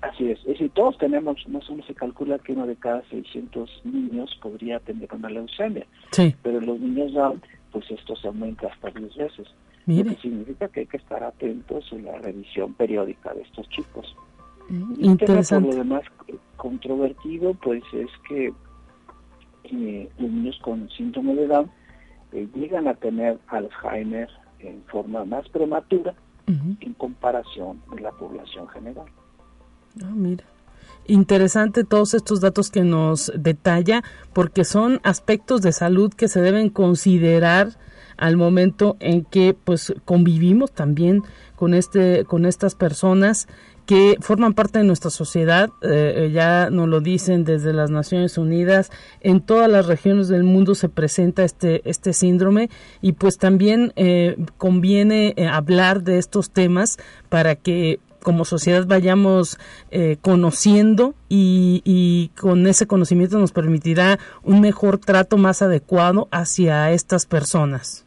[0.02, 3.02] Así es, es decir, todos tenemos, más o menos se calcula que uno de cada
[3.10, 6.34] 600 niños podría tener una leucemia, sí.
[6.42, 9.48] pero los niños Down, pues esto se aumenta hasta 10 veces.
[9.86, 14.14] Lo que significa que hay que estar atentos en la revisión periódica de estos chicos.
[14.68, 15.66] Mm, interesante.
[15.66, 16.02] por lo demás
[16.56, 18.52] controvertido, pues es que
[19.64, 21.70] eh, los niños con síndrome de Down
[22.32, 24.28] eh, llegan a tener Alzheimer
[24.60, 26.14] en forma más prematura
[26.80, 29.06] en comparación de la población general.
[30.02, 30.44] Ah, mira.
[31.06, 36.70] Interesante todos estos datos que nos detalla porque son aspectos de salud que se deben
[36.70, 37.76] considerar
[38.16, 41.22] al momento en que pues convivimos también
[41.56, 43.48] con este con estas personas
[43.90, 48.92] que forman parte de nuestra sociedad, eh, ya nos lo dicen desde las Naciones Unidas,
[49.20, 52.70] en todas las regiones del mundo se presenta este, este síndrome.
[53.02, 56.98] Y pues también eh, conviene eh, hablar de estos temas
[57.28, 59.58] para que como sociedad vayamos
[59.90, 66.90] eh, conociendo y, y, con ese conocimiento nos permitirá un mejor trato más adecuado hacia
[66.92, 68.06] estas personas.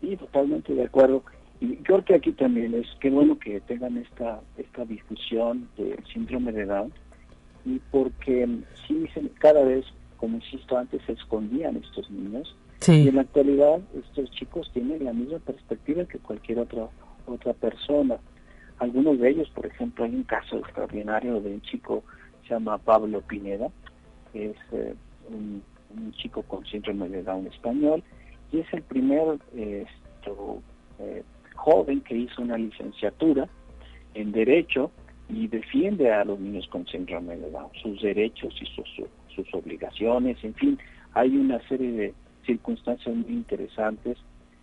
[0.00, 1.22] Sí, totalmente de acuerdo.
[1.60, 6.52] Y creo que aquí también es que bueno que tengan esta esta difusión del síndrome
[6.52, 6.92] de Down
[7.66, 8.48] y porque
[8.86, 9.06] sí
[9.38, 9.84] cada vez,
[10.16, 12.56] como insisto antes, se escondían estos niños
[12.88, 16.88] y en la actualidad estos chicos tienen la misma perspectiva que cualquier otra
[17.26, 18.16] otra persona
[18.80, 22.02] algunos de ellos, por ejemplo, hay un caso extraordinario de un chico,
[22.42, 23.68] se llama Pablo Pineda,
[24.32, 24.94] que es eh,
[25.28, 25.62] un,
[26.12, 28.02] chico con síndrome de Down español,
[28.50, 29.84] y es el primer eh,
[31.54, 33.48] joven que hizo una licenciatura
[34.14, 34.90] en Derecho
[35.28, 40.54] y defiende a los niños con síndrome de Down, sus derechos y sus obligaciones, en
[40.54, 40.78] fin,
[41.12, 42.14] hay una serie de
[42.46, 44.16] circunstancias muy interesantes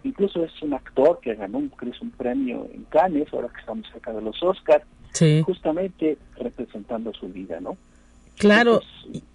[0.03, 4.13] Incluso es un actor que ganó un, un premio en Cannes, ahora que estamos cerca
[4.13, 4.85] de los Oscars.
[5.45, 7.77] justamente representando su vida, ¿no?
[8.37, 8.81] Claro,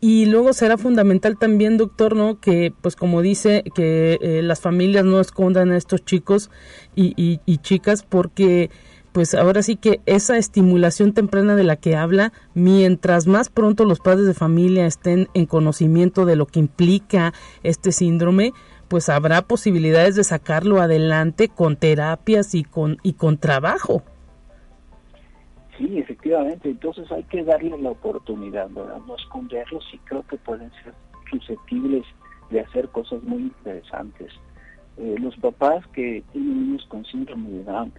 [0.00, 2.38] y, luego será fundamental también, doctor, ¿no?
[2.38, 6.50] Que, pues como dice, que eh, las familias no escondan a estos chicos
[6.94, 8.70] y, y, chicas porque
[9.10, 14.00] pues ahora sí que esa estimulación temprana de la que habla, mientras más pronto los
[14.00, 18.52] padres de familia estén en conocimiento de lo que implica este síndrome,
[18.92, 24.02] pues habrá posibilidades de sacarlo adelante con terapias y con y con trabajo.
[25.78, 28.98] Sí, efectivamente, entonces hay que darle la oportunidad, ¿verdad?
[29.06, 30.92] No esconderlos y creo que pueden ser
[31.30, 32.04] susceptibles
[32.50, 34.30] de hacer cosas muy interesantes.
[34.98, 37.94] Eh, los papás que tienen niños con síndrome de Down,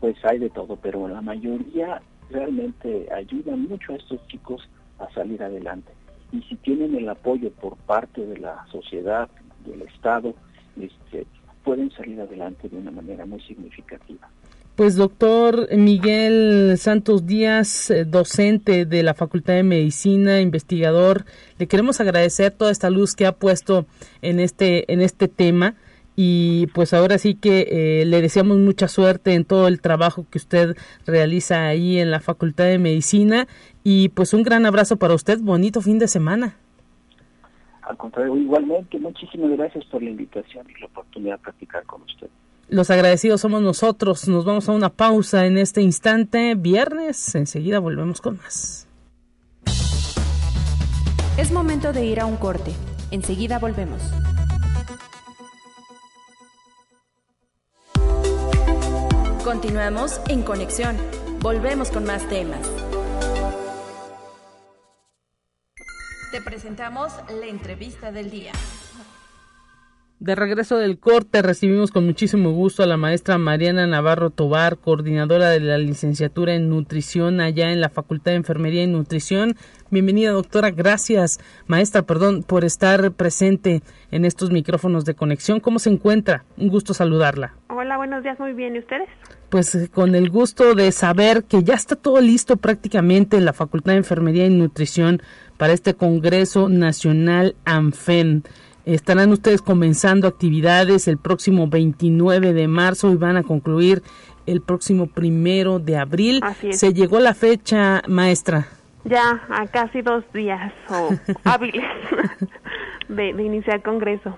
[0.00, 4.68] pues hay de todo, pero la mayoría realmente ayudan mucho a estos chicos
[4.98, 5.92] a salir adelante.
[6.30, 9.30] Y si tienen el apoyo por parte de la sociedad,
[9.66, 10.34] del Estado,
[10.80, 11.26] este,
[11.64, 14.28] pueden salir adelante de una manera muy significativa.
[14.76, 21.24] Pues doctor Miguel Santos Díaz, eh, docente de la Facultad de Medicina, investigador,
[21.58, 23.86] le queremos agradecer toda esta luz que ha puesto
[24.20, 25.76] en este en este tema
[26.14, 30.38] y pues ahora sí que eh, le deseamos mucha suerte en todo el trabajo que
[30.38, 30.76] usted
[31.06, 33.48] realiza ahí en la Facultad de Medicina
[33.82, 36.56] y pues un gran abrazo para usted, bonito fin de semana.
[37.86, 42.28] Al contrario, igualmente, muchísimas gracias por la invitación y la oportunidad de practicar con usted.
[42.68, 44.26] Los agradecidos somos nosotros.
[44.26, 46.56] Nos vamos a una pausa en este instante.
[46.56, 48.88] Viernes, enseguida volvemos con más.
[51.38, 52.72] Es momento de ir a un corte.
[53.12, 54.02] Enseguida volvemos.
[59.44, 60.96] Continuamos en conexión.
[61.40, 62.75] Volvemos con más temas.
[66.30, 68.52] Te presentamos la entrevista del día.
[70.18, 75.50] De regreso del corte recibimos con muchísimo gusto a la maestra Mariana Navarro Tobar, coordinadora
[75.50, 79.54] de la licenciatura en nutrición allá en la Facultad de Enfermería y Nutrición.
[79.90, 85.60] Bienvenida doctora, gracias maestra, perdón, por estar presente en estos micrófonos de conexión.
[85.60, 86.44] ¿Cómo se encuentra?
[86.56, 87.54] Un gusto saludarla.
[87.68, 88.74] Hola, buenos días, muy bien.
[88.74, 89.08] ¿Y ustedes?
[89.50, 93.52] Pues eh, con el gusto de saber que ya está todo listo prácticamente en la
[93.52, 95.20] Facultad de Enfermería y Nutrición
[95.56, 98.44] para este Congreso Nacional ANFEN.
[98.84, 104.02] Estarán ustedes comenzando actividades el próximo 29 de marzo y van a concluir
[104.46, 106.40] el próximo primero de abril.
[106.70, 108.68] Se llegó la fecha, maestra.
[109.04, 111.10] Ya, a casi dos días o
[111.44, 111.84] hábiles
[113.08, 114.36] de, de iniciar el congreso.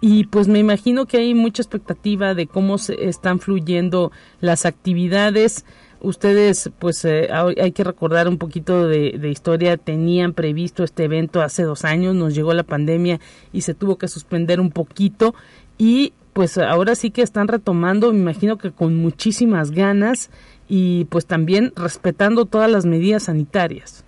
[0.00, 5.66] Y pues me imagino que hay mucha expectativa de cómo se están fluyendo las actividades
[6.00, 11.62] ustedes, pues eh, hay que recordar un poquito de, historia, tenían previsto este evento hace
[11.62, 13.20] dos años, nos llegó la pandemia
[13.52, 15.34] y se tuvo que suspender un poquito.
[15.78, 20.30] Y pues ahora sí que están retomando, me imagino que con muchísimas ganas
[20.68, 24.04] y pues también respetando todas las medidas sanitarias.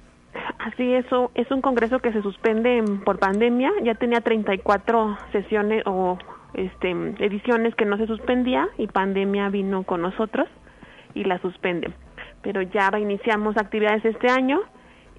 [0.59, 6.18] Así es, es un congreso que se suspende por pandemia, ya tenía 34 sesiones o
[6.55, 10.48] este, ediciones que no se suspendía y pandemia vino con nosotros
[11.14, 11.94] y la suspenden.
[12.42, 14.61] Pero ya iniciamos actividades este año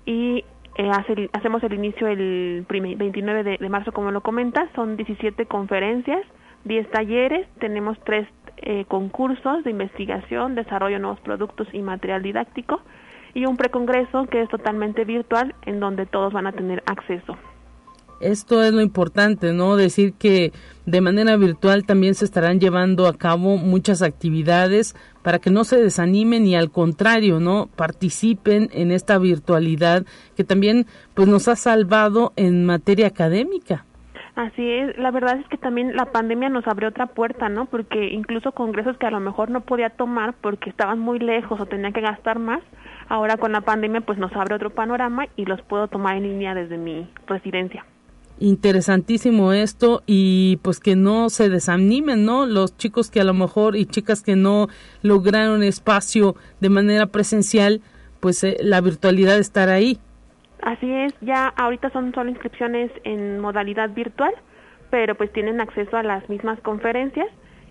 [0.06, 0.44] y
[0.76, 0.90] eh,
[1.34, 4.70] hacemos el inicio el 29 de, marzo, como lo comentas.
[4.76, 6.22] Son 17 conferencias,
[6.66, 8.28] 10 talleres, tenemos tres
[8.58, 12.82] eh, concursos de investigación, desarrollo de nuevos productos y material didáctico
[13.34, 17.38] y un precongreso que es totalmente virtual en donde todos van a tener acceso.
[18.24, 19.76] Esto es lo importante, ¿no?
[19.76, 20.54] Decir que
[20.86, 25.82] de manera virtual también se estarán llevando a cabo muchas actividades para que no se
[25.82, 27.68] desanimen y al contrario, ¿no?
[27.76, 30.06] Participen en esta virtualidad
[30.38, 33.84] que también pues nos ha salvado en materia académica.
[34.36, 37.66] Así es, la verdad es que también la pandemia nos abrió otra puerta, ¿no?
[37.66, 41.66] Porque incluso congresos que a lo mejor no podía tomar porque estaban muy lejos o
[41.66, 42.62] tenía que gastar más,
[43.10, 46.56] ahora con la pandemia pues nos abre otro panorama y los puedo tomar en línea
[46.56, 47.86] desde mi residencia
[48.40, 52.46] interesantísimo esto y pues que no se desanimen, ¿no?
[52.46, 54.68] Los chicos que a lo mejor y chicas que no
[55.02, 57.82] lograron espacio de manera presencial,
[58.20, 60.00] pues eh, la virtualidad estará ahí.
[60.62, 64.34] Así es, ya ahorita son solo inscripciones en modalidad virtual,
[64.90, 67.28] pero pues tienen acceso a las mismas conferencias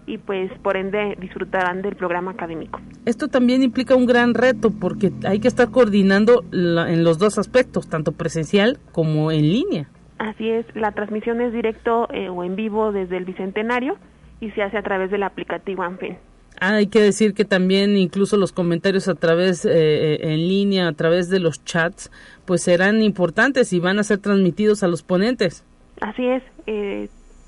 [0.07, 2.81] y pues por ende disfrutarán del programa académico.
[3.06, 7.88] Esto también implica un gran reto porque hay que estar coordinando en los dos aspectos,
[7.88, 9.88] tanto presencial como en línea.
[10.23, 13.96] Así es, la transmisión es directo eh, o en vivo desde el Bicentenario
[14.40, 16.16] y se hace a través del aplicativo ANFEN.
[16.60, 20.87] Ah, hay que decir que también incluso los comentarios a través eh, eh, en línea,
[20.87, 22.12] a través de los chats,
[22.44, 25.64] pues serán importantes y van a ser transmitidos a los ponentes.
[26.00, 26.42] Así es,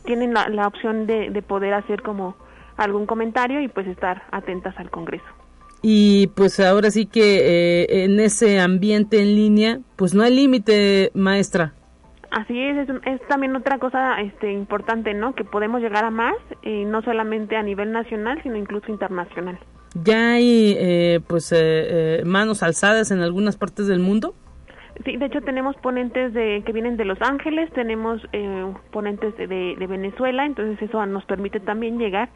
[0.04, 2.34] tienen la, la opción de, de poder hacer como
[2.76, 5.24] algún comentario y pues estar atentas al Congreso.
[5.80, 11.12] y pues ahora sí que eh, en ese ambiente en línea, pues no hay límite,
[11.14, 11.72] maestra.
[12.34, 15.34] Así es, es, también otra cosa este, importante, ¿no?
[15.34, 19.58] Que podemos llegar a más, y no solamente a nivel nacional, sino incluso internacional.
[20.02, 24.34] ¿Ya hay eh, pues eh, manos alzadas en algunas partes del mundo?
[25.04, 28.20] Sí, de hecho tenemos ponentes de que vienen de Los Ángeles, tenemos
[28.92, 32.30] ponentes de, de Venezuela, entonces eso nos permite también llegar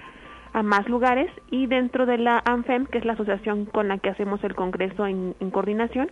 [0.53, 4.11] a más lugares y dentro de la ANFEM, que es la asociación con la que
[4.11, 6.11] hacemos el Congreso en, coordinación,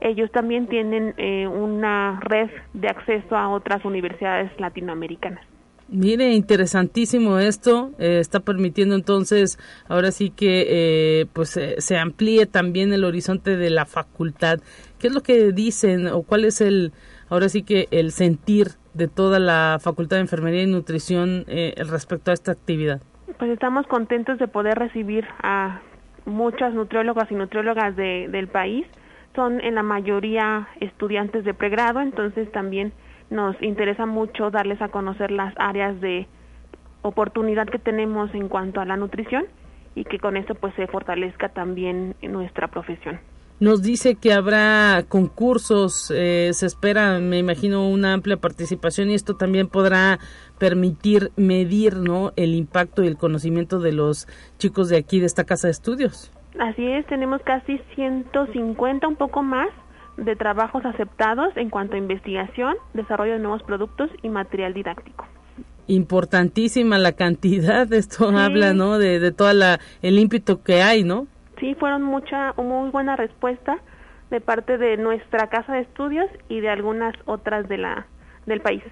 [0.00, 5.44] ellos también tienen eh, una red de acceso a otras universidades latinoamericanas.
[5.88, 7.90] Mire, interesantísimo esto.
[7.98, 13.70] Eh, está permitiendo entonces, ahora sí que eh, pues se amplíe también el horizonte de
[13.70, 14.60] la facultad.
[14.98, 16.92] ¿Qué es lo que dicen o cuál es el,
[17.28, 21.44] ahora sí que el sentir de toda la Facultad de Enfermería y Nutrición
[21.76, 23.00] respecto a esta actividad?
[23.38, 25.80] Pues estamos contentos de poder recibir a
[26.24, 28.86] muchas nutriólogas y nutriólogas de, del país.
[29.34, 32.92] Son en la mayoría estudiantes de pregrado, entonces también
[33.30, 36.26] nos interesa mucho darles a conocer las áreas de
[37.02, 39.44] oportunidad que tenemos en cuanto a la nutrición
[39.94, 43.20] y que con esto pues se fortalezca también nuestra profesión.
[43.60, 49.36] Nos dice que habrá concursos, eh, se espera, me imagino, una amplia participación y esto
[49.36, 50.18] también podrá
[50.58, 52.32] permitir medir ¿no?
[52.36, 54.26] el impacto y el conocimiento de los
[54.56, 56.32] chicos de aquí, de esta casa de estudios.
[56.58, 59.68] Así es, tenemos casi 150, un poco más,
[60.16, 65.26] de trabajos aceptados en cuanto a investigación, desarrollo de nuevos productos y material didáctico
[65.86, 68.98] importantísima la cantidad, esto habla, ¿no?
[68.98, 71.26] De, de toda la el ímpetu que hay, ¿no?
[71.60, 73.78] sí fueron mucha muy buena respuesta
[74.30, 78.06] de parte de nuestra casa de estudios y de algunas otras de la
[78.46, 78.82] del país.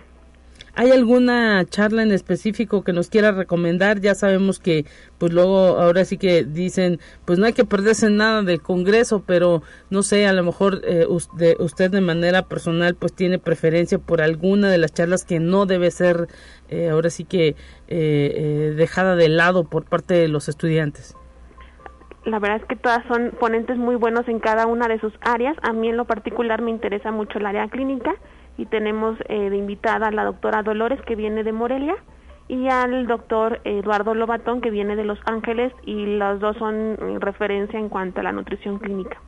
[0.78, 3.98] ¿Hay alguna charla en específico que nos quiera recomendar?
[3.98, 4.84] Ya sabemos que,
[5.18, 9.64] pues luego, ahora sí que dicen, pues no hay que perderse nada del Congreso, pero
[9.90, 14.22] no sé, a lo mejor eh, usted, usted, de manera personal, pues tiene preferencia por
[14.22, 16.28] alguna de las charlas que no debe ser,
[16.68, 17.56] eh, ahora sí que,
[17.88, 21.16] eh, dejada de lado por parte de los estudiantes
[22.24, 25.56] la verdad es que todas son ponentes muy buenos en cada una de sus áreas.
[25.62, 28.14] A mí en lo particular me interesa mucho el área clínica
[28.59, 31.96] y tenemos eh, de invitada a la doctora Dolores que viene de Morelia
[32.48, 37.78] y al doctor Eduardo Lobatón que viene de Los Ángeles y los dos son referencia
[37.78, 39.18] en cuanto a la nutrición clínica.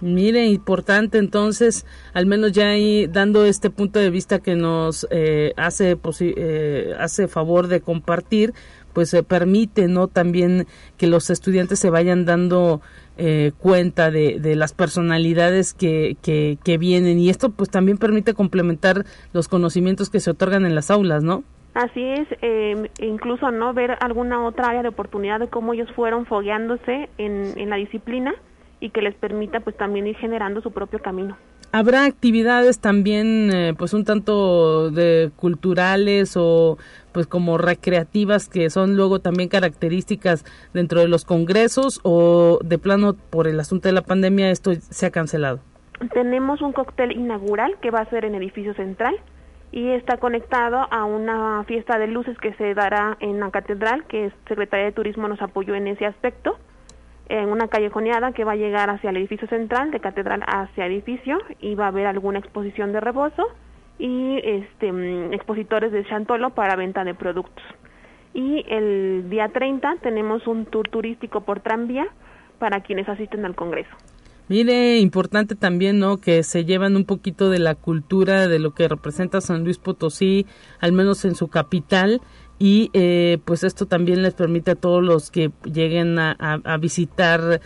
[0.00, 1.84] Mire, importante entonces,
[2.14, 7.28] al menos ya ahí dando este punto de vista que nos eh, hace, eh, hace
[7.28, 8.54] favor de compartir,
[8.92, 10.66] pues se permite no también
[10.96, 12.80] que los estudiantes se vayan dando
[13.18, 18.34] eh, cuenta de, de, las personalidades que, que, que, vienen y esto pues también permite
[18.34, 21.44] complementar los conocimientos que se otorgan en las aulas, ¿no?
[21.74, 26.26] Así es, eh, incluso no ver alguna otra área de oportunidad de cómo ellos fueron
[26.26, 28.34] fogueándose en, en la disciplina
[28.80, 31.36] y que les permita pues también ir generando su propio camino.
[31.72, 36.78] Habrá actividades también eh, pues un tanto de culturales o
[37.12, 43.14] pues como recreativas que son luego también características dentro de los congresos o de plano
[43.14, 45.60] por el asunto de la pandemia esto se ha cancelado.
[46.12, 49.16] Tenemos un cóctel inaugural que va a ser en edificio central
[49.72, 54.32] y está conectado a una fiesta de luces que se dará en la catedral, que
[54.48, 56.58] Secretaría de Turismo nos apoyó en ese aspecto
[57.28, 61.38] en una callejoneada que va a llegar hacia el edificio central, de catedral hacia edificio,
[61.60, 63.46] y va a haber alguna exposición de rebozo
[64.00, 67.62] y este, mm, expositores de Chantolo para venta de productos.
[68.32, 72.06] Y el día 30 tenemos un tour turístico por tranvía
[72.58, 73.90] para quienes asisten al Congreso.
[74.48, 76.20] Mire, importante también, ¿no?
[76.20, 80.46] Que se llevan un poquito de la cultura de lo que representa San Luis Potosí,
[80.80, 82.20] al menos en su capital,
[82.58, 87.60] y eh, pues esto también les permite a todos los que lleguen a, visitar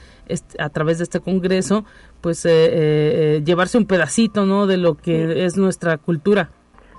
[0.59, 1.85] a través de este congreso
[2.25, 6.49] pues eh, eh, llevarse un pedacito no de lo que es nuestra cultura.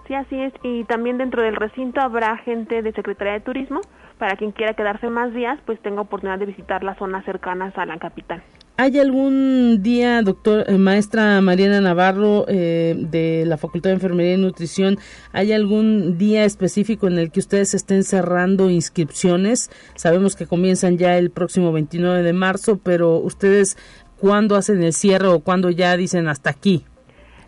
[0.08, 0.54] Sí así es.
[0.62, 3.82] Y también dentro del recinto habrá gente de secretaría de turismo
[4.20, 7.88] para quien quiera quedarse más días pues tenga oportunidad de visitar las zonas cercanas a
[7.88, 8.44] la capital.
[8.78, 14.38] ¿Hay algún día, doctor, eh, maestra Mariana Navarro eh, de la Facultad de Enfermería y
[14.38, 14.98] Nutrición,
[15.32, 19.72] hay algún día específico en el que ustedes estén cerrando inscripciones?
[19.96, 23.78] Sabemos que comienzan ya el próximo 29 de marzo, pero ustedes,
[24.20, 26.86] ¿cuándo hacen el cierre o cuándo ya dicen hasta aquí?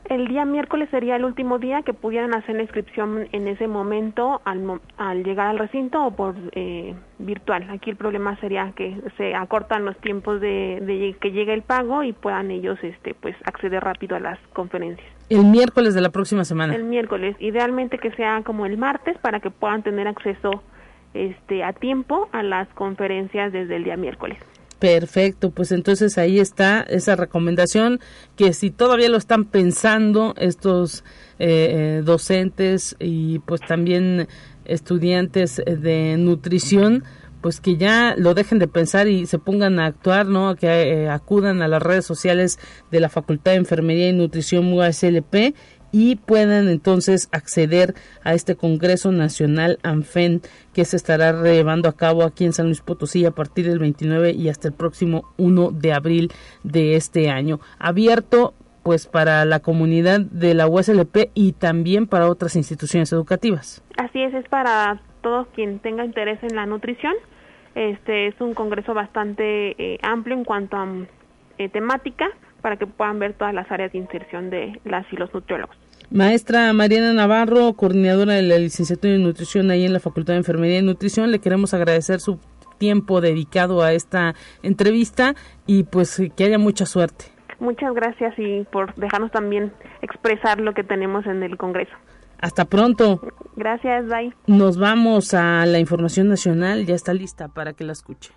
[0.09, 4.41] El día miércoles sería el último día que pudieran hacer la inscripción en ese momento
[4.45, 7.67] al, al llegar al recinto o por eh, virtual.
[7.69, 12.13] Aquí el problema sería que se acortan los tiempos de, que llegue el pago y
[12.13, 15.07] puedan ellos este pues acceder rápido a las conferencias.
[15.29, 16.73] El miércoles de la próxima semana.
[16.73, 20.63] El miércoles, idealmente que sea como el martes para que puedan tener acceso
[21.13, 24.37] este a tiempo a las conferencias desde el día miércoles.
[24.79, 27.99] Perfecto, pues entonces ahí está esa recomendación
[28.35, 31.03] que si todavía lo están pensando estos
[31.39, 34.27] eh, eh, docentes y pues también
[34.65, 37.03] estudiantes de nutrición,
[37.41, 40.55] pues que ya lo dejen de pensar y se pongan a actuar, ¿no?
[40.55, 42.59] Que eh, acudan a las redes sociales
[42.91, 45.55] de la Facultad de Enfermería y Nutrición UASLP
[45.99, 50.41] y puedan entonces acceder a este Congreso Nacional ANFEN
[50.71, 54.29] que se estará llevando a cabo aquí en San Luis Potosí a partir del 29
[54.33, 56.31] y hasta el próximo 1 de abril
[56.63, 57.59] de este año.
[57.79, 63.83] Abierto pues para la comunidad de la USLP y también para otras instituciones educativas.
[63.97, 67.15] Así es, es para todos quien tenga interés en la nutrición.
[67.73, 70.87] Este es un congreso bastante eh, amplio en cuanto a
[71.57, 72.29] eh, temática
[72.61, 75.86] para que puedan ver todas las áreas de inserción de las y los nutriólogos.
[76.09, 80.79] Maestra Mariana Navarro, coordinadora de la licenciatura en nutrición ahí en la Facultad de Enfermería
[80.79, 82.39] y Nutrición, le queremos agradecer su
[82.77, 84.33] tiempo dedicado a esta
[84.63, 85.35] entrevista
[85.65, 87.25] y pues que haya mucha suerte.
[87.59, 91.93] Muchas gracias y por dejarnos también expresar lo que tenemos en el Congreso.
[92.39, 93.19] Hasta pronto.
[93.55, 94.33] Gracias, bye.
[94.45, 98.31] Nos vamos a la información nacional, ya está lista para que la escuche.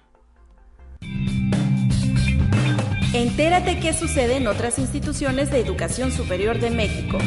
[3.12, 7.18] Entérate qué sucede en otras instituciones de educación superior de México.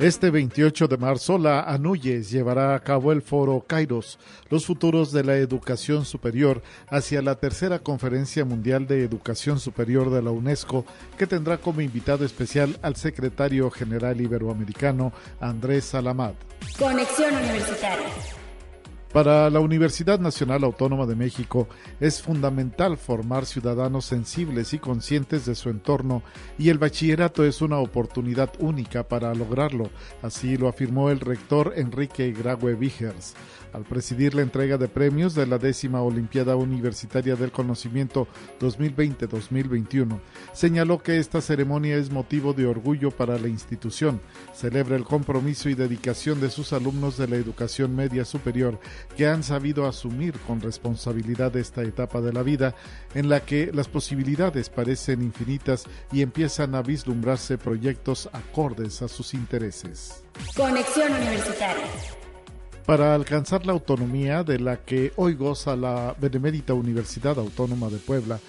[0.00, 5.22] Este 28 de marzo, la ANUYES llevará a cabo el foro Kairos, los futuros de
[5.22, 10.86] la educación superior, hacia la tercera conferencia mundial de educación superior de la UNESCO,
[11.18, 16.34] que tendrá como invitado especial al secretario general iberoamericano Andrés Salamat.
[16.78, 18.39] Conexión Universitaria.
[19.12, 21.66] Para la Universidad Nacional Autónoma de México
[21.98, 26.22] es fundamental formar ciudadanos sensibles y conscientes de su entorno
[26.58, 29.90] y el bachillerato es una oportunidad única para lograrlo,
[30.22, 33.34] así lo afirmó el rector Enrique Graue Vigers.
[33.72, 38.26] Al presidir la entrega de premios de la décima Olimpiada Universitaria del Conocimiento
[38.60, 40.18] 2020-2021,
[40.52, 44.20] señaló que esta ceremonia es motivo de orgullo para la institución,
[44.54, 48.80] celebra el compromiso y dedicación de sus alumnos de la educación media superior
[49.16, 52.74] que han sabido asumir con responsabilidad esta etapa de la vida
[53.14, 59.34] en la que las posibilidades parecen infinitas y empiezan a vislumbrarse proyectos acordes a sus
[59.34, 60.24] intereses.
[60.56, 61.86] Conexión Universitaria.
[62.86, 68.40] Para alcanzar la autonomía de la que hoy goza la Benemérita Universidad Autónoma de Puebla,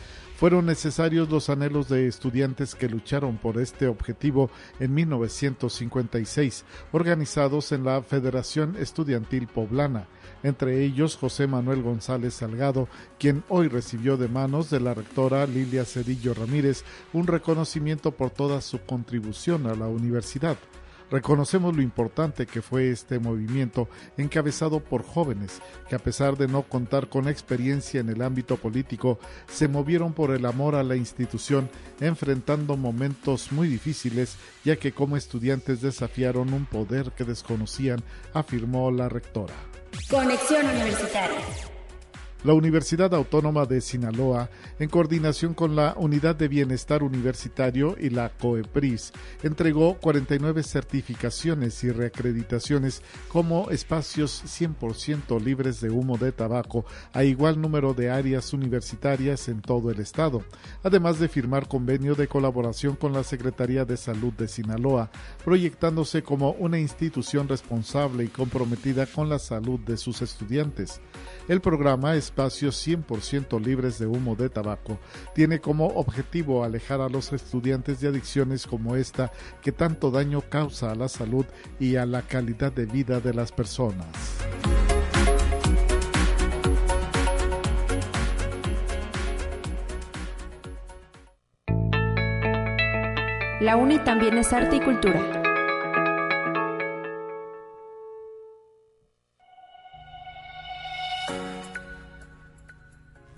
[0.41, 4.49] fueron necesarios los anhelos de estudiantes que lucharon por este objetivo
[4.79, 10.07] en 1956, organizados en la Federación Estudiantil Poblana,
[10.43, 12.87] entre ellos José Manuel González Salgado,
[13.19, 16.83] quien hoy recibió de manos de la rectora Lilia Cedillo Ramírez
[17.13, 20.57] un reconocimiento por toda su contribución a la universidad.
[21.11, 26.63] Reconocemos lo importante que fue este movimiento encabezado por jóvenes que a pesar de no
[26.63, 31.69] contar con experiencia en el ámbito político, se movieron por el amor a la institución
[31.99, 38.01] enfrentando momentos muy difíciles ya que como estudiantes desafiaron un poder que desconocían,
[38.33, 39.53] afirmó la rectora.
[40.09, 41.70] Conexión Universitaria.
[42.43, 48.29] La Universidad Autónoma de Sinaloa, en coordinación con la Unidad de Bienestar Universitario y la
[48.29, 49.13] COEPRIS,
[49.43, 56.83] entregó 49 certificaciones y reacreditaciones como espacios 100% libres de humo de tabaco
[57.13, 60.43] a igual número de áreas universitarias en todo el estado,
[60.81, 65.11] además de firmar convenio de colaboración con la Secretaría de Salud de Sinaloa,
[65.45, 71.01] proyectándose como una institución responsable y comprometida con la salud de sus estudiantes.
[71.47, 74.97] El programa Espacios 100% libres de humo de tabaco
[75.35, 80.91] tiene como objetivo alejar a los estudiantes de adicciones como esta que tanto daño causa
[80.91, 81.45] a la salud
[81.77, 84.07] y a la calidad de vida de las personas.
[93.59, 95.40] La UNI también es arte y cultura.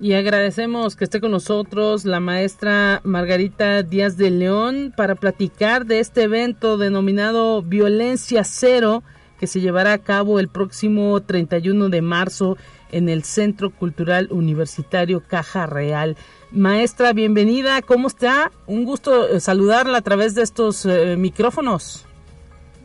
[0.03, 6.01] Y agradecemos que esté con nosotros la maestra Margarita Díaz de León para platicar de
[6.01, 9.01] este evento denominado Violencia Cero
[9.39, 12.57] que se llevará a cabo el próximo 31 de marzo
[12.91, 16.17] en el Centro Cultural Universitario Caja Real.
[16.51, 18.51] Maestra, bienvenida, ¿cómo está?
[18.67, 22.05] Un gusto eh, saludarla a través de estos eh, micrófonos.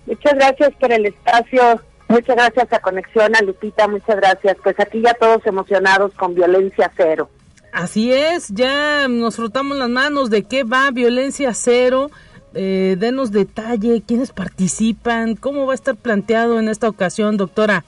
[0.06, 1.82] Muchas gracias por el espacio.
[2.08, 4.56] Muchas gracias a Conexión, a Lupita, muchas gracias.
[4.62, 7.28] Pues aquí ya todos emocionados con violencia cero.
[7.70, 12.10] Así es, ya nos frotamos las manos de qué va violencia cero.
[12.54, 17.84] Eh, denos detalle, quiénes participan, cómo va a estar planteado en esta ocasión, doctora.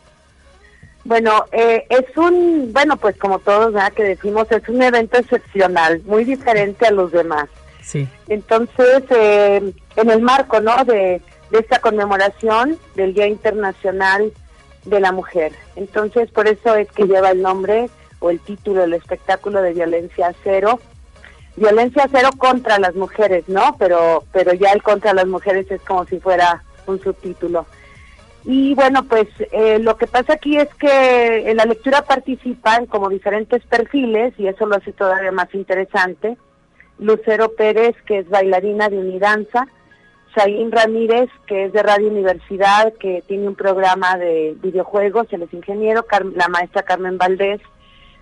[1.04, 6.02] Bueno, eh, es un, bueno, pues como todos ya que decimos, es un evento excepcional,
[6.04, 7.48] muy diferente a los demás.
[7.82, 8.06] Sí.
[8.28, 10.84] Entonces, eh, en el marco, ¿no?
[10.84, 14.32] De, de esta conmemoración del Día Internacional
[14.84, 15.52] de la Mujer.
[15.76, 17.90] Entonces, por eso es que lleva el nombre
[18.20, 20.80] o el título del espectáculo de Violencia Cero.
[21.56, 23.76] Violencia cero contra las mujeres, ¿no?
[23.78, 27.66] Pero, pero ya el contra las mujeres es como si fuera un subtítulo.
[28.44, 33.10] Y bueno, pues eh, lo que pasa aquí es que en la lectura participan como
[33.10, 36.38] diferentes perfiles y eso lo hace todavía más interesante.
[36.98, 39.66] Lucero Pérez, que es bailarina de Unidanza,
[40.34, 45.52] Saín Ramírez, que es de Radio Universidad, que tiene un programa de videojuegos, él es
[45.52, 46.04] ingeniero,
[46.34, 47.60] la maestra Carmen Valdés,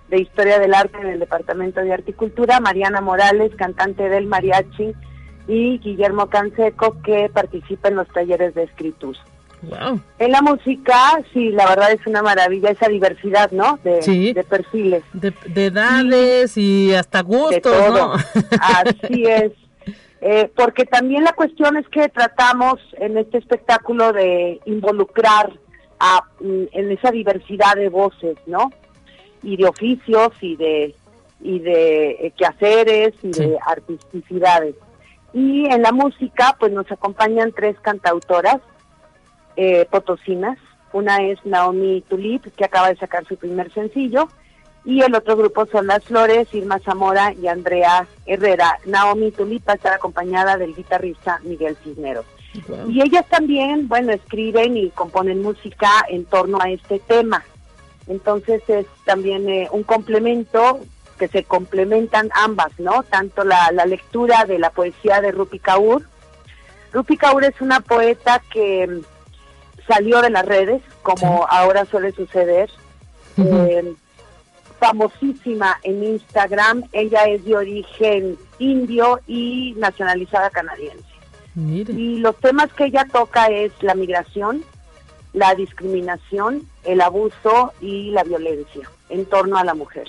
[0.08, 4.94] de Historia del Arte en el Departamento de Articultura, Mariana Morales, cantante del mariachi,
[5.46, 9.18] y Guillermo Canseco, que participa en los talleres de escritura.
[10.18, 13.78] En la música, sí, la verdad es una maravilla esa diversidad, ¿no?
[13.82, 15.02] De, de perfiles.
[15.12, 15.32] De,
[15.66, 18.12] edades y, hasta gustos, ¿no?
[18.60, 19.52] Así es.
[20.20, 25.52] Eh, porque también la cuestión es que tratamos en este espectáculo de involucrar
[26.00, 28.70] a, mm, en esa diversidad de voces, ¿no?
[29.42, 30.94] Y de oficios y de
[31.40, 34.74] y de eh, quehaceres y de artisticidades.
[35.32, 38.58] Y en la música, pues nos acompañan tres cantautoras,
[39.56, 40.58] eh, potosinas.
[40.92, 44.28] Una es Naomi Tulip, que acaba de sacar su primer sencillo,
[44.84, 48.78] y el otro grupo son Las Flores, Irma Zamora y Andrea Herrera.
[48.86, 52.24] Naomi Tulip va a estar acompañada del guitarrista Miguel Cisneros.
[52.88, 57.44] Y ellas también, bueno, escriben y componen música en torno a este tema.
[58.06, 60.80] Entonces es también eh, un complemento
[61.18, 63.02] que se complementan ambas, ¿no?
[63.02, 66.02] Tanto la, la lectura de la poesía de Rupi Kaur.
[66.92, 69.02] Rupi Kaur es una poeta que
[69.86, 72.70] salió de las redes, como ahora suele suceder.
[73.36, 73.94] Eh,
[74.78, 81.04] famosísima en Instagram, ella es de origen indio y nacionalizada canadiense.
[81.56, 84.62] Y los temas que ella toca es la migración,
[85.32, 90.06] la discriminación, el abuso y la violencia en torno a la mujer.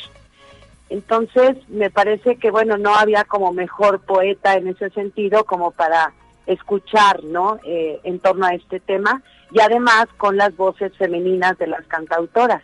[0.89, 6.13] Entonces, me parece que, bueno, no había como mejor poeta en ese sentido como para
[6.45, 7.59] escuchar, ¿no?
[7.63, 12.63] Eh, en torno a este tema y además con las voces femeninas de las cantautoras.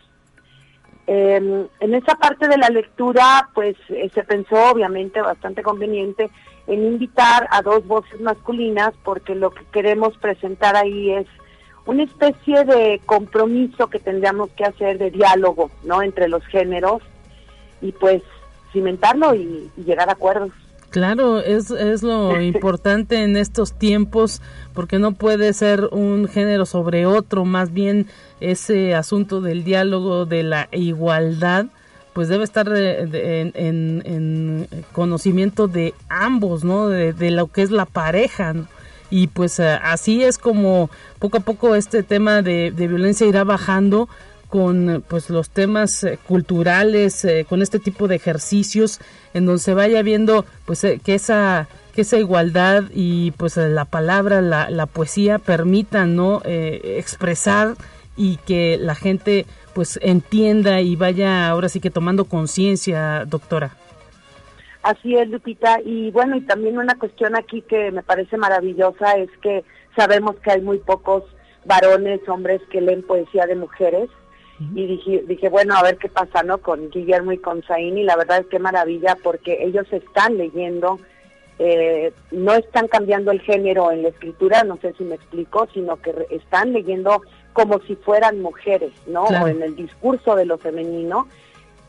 [1.08, 6.30] Em, en esa parte de la lectura, pues eh, se pensó obviamente bastante conveniente
[6.66, 11.26] en invitar a dos voces masculinas porque lo que queremos presentar ahí es
[11.84, 16.02] una especie de compromiso que tendríamos que hacer de diálogo, ¿no?
[16.02, 17.00] Entre los géneros
[17.80, 18.22] y pues
[18.72, 20.50] cimentarlo y llegar a acuerdos.
[20.96, 24.40] Claro, es, es lo importante en estos tiempos
[24.72, 28.06] porque no puede ser un género sobre otro, más bien
[28.40, 31.66] ese asunto del diálogo, de la igualdad,
[32.14, 33.52] pues debe estar en,
[34.06, 36.88] en, conocimiento de ambos, ¿no?
[36.88, 38.54] De, de, lo que es la pareja.
[39.10, 40.88] Y pues eh, así es como
[41.18, 44.08] poco a poco este tema de, de violencia irá bajando
[44.48, 49.00] con pues los temas eh, culturales, eh, con este tipo de ejercicios,
[49.34, 53.86] en donde se vaya viendo pues eh, que esa que esa igualdad y pues la
[53.86, 57.74] palabra, la, la poesía permitan no expresar
[58.18, 63.76] y que la gente pues entienda y vaya ahora sí que tomando conciencia, doctora.
[64.82, 65.80] Así es, Lupita.
[65.86, 69.64] Y bueno, y también una cuestión aquí que me parece maravillosa es que
[69.96, 71.24] sabemos que hay muy pocos
[71.64, 74.10] varones, hombres que leen poesía de mujeres
[74.58, 76.58] y dije, dije, bueno, a ver qué pasa, ¿no?
[76.58, 80.98] Con Guillermo y con Zain, y la verdad es que maravilla porque ellos están leyendo,
[81.58, 85.96] eh, no están cambiando el género en la escritura, no sé si me explico, sino
[85.96, 87.20] que están leyendo
[87.52, 89.24] como si fueran mujeres, ¿no?
[89.24, 91.28] O en el discurso de lo femenino,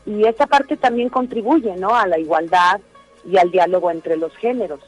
[0.04, 1.94] y esa parte también contribuye, ¿no?
[1.94, 2.80] A la igualdad
[3.26, 4.80] y al diálogo entre los géneros.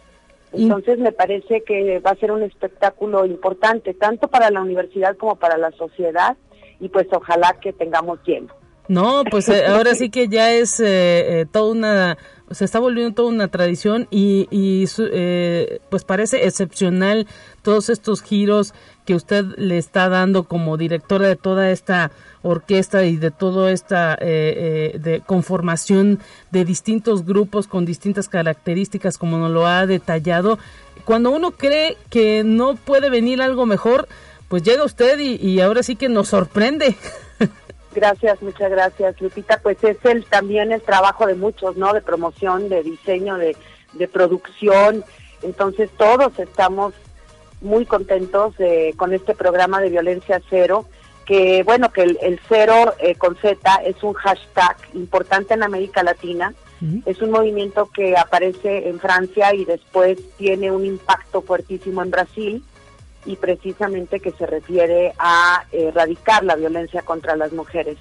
[0.53, 5.37] Entonces me parece que va a ser un espectáculo importante, tanto para la universidad como
[5.37, 6.37] para la sociedad,
[6.81, 8.53] y pues ojalá que tengamos lleno.
[8.91, 12.19] No, pues eh, ahora sí que ya es eh, eh, toda una,
[12.51, 14.85] se está volviendo toda una tradición y, y
[15.91, 17.29] pues parece excepcional
[17.63, 18.75] todos estos giros
[19.05, 22.11] que usted le está dando como directora de toda esta
[22.43, 26.19] orquesta y de toda esta de conformación
[26.51, 30.59] de distintos grupos con distintas características como nos lo ha detallado.
[31.05, 34.09] Cuando uno cree que no puede venir algo mejor,
[34.51, 36.97] pues llega usted y, ahora sí que nos sorprende.
[37.95, 39.61] Gracias, muchas gracias, Lupita.
[39.63, 41.93] Pues es el también el trabajo de muchos, ¿no?
[41.93, 43.57] De promoción, de diseño, de,
[44.13, 45.05] producción.
[45.43, 46.95] Entonces todos estamos
[47.61, 48.55] muy contentos
[48.97, 50.87] con este programa de violencia cero
[51.27, 56.55] que bueno, que el, cero eh, con Z es un hashtag importante en América Latina.
[57.05, 62.65] Es un movimiento que aparece en Francia y después tiene un impacto fuertísimo en Brasil
[63.27, 67.99] y precisamente que se refiere a erradicar la violencia contra las mujeres.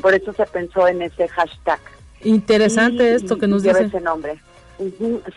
[0.00, 1.80] Por eso se pensó en ese hashtag.
[2.22, 3.84] Interesante esto que nos dice.
[3.84, 4.40] ese nombre.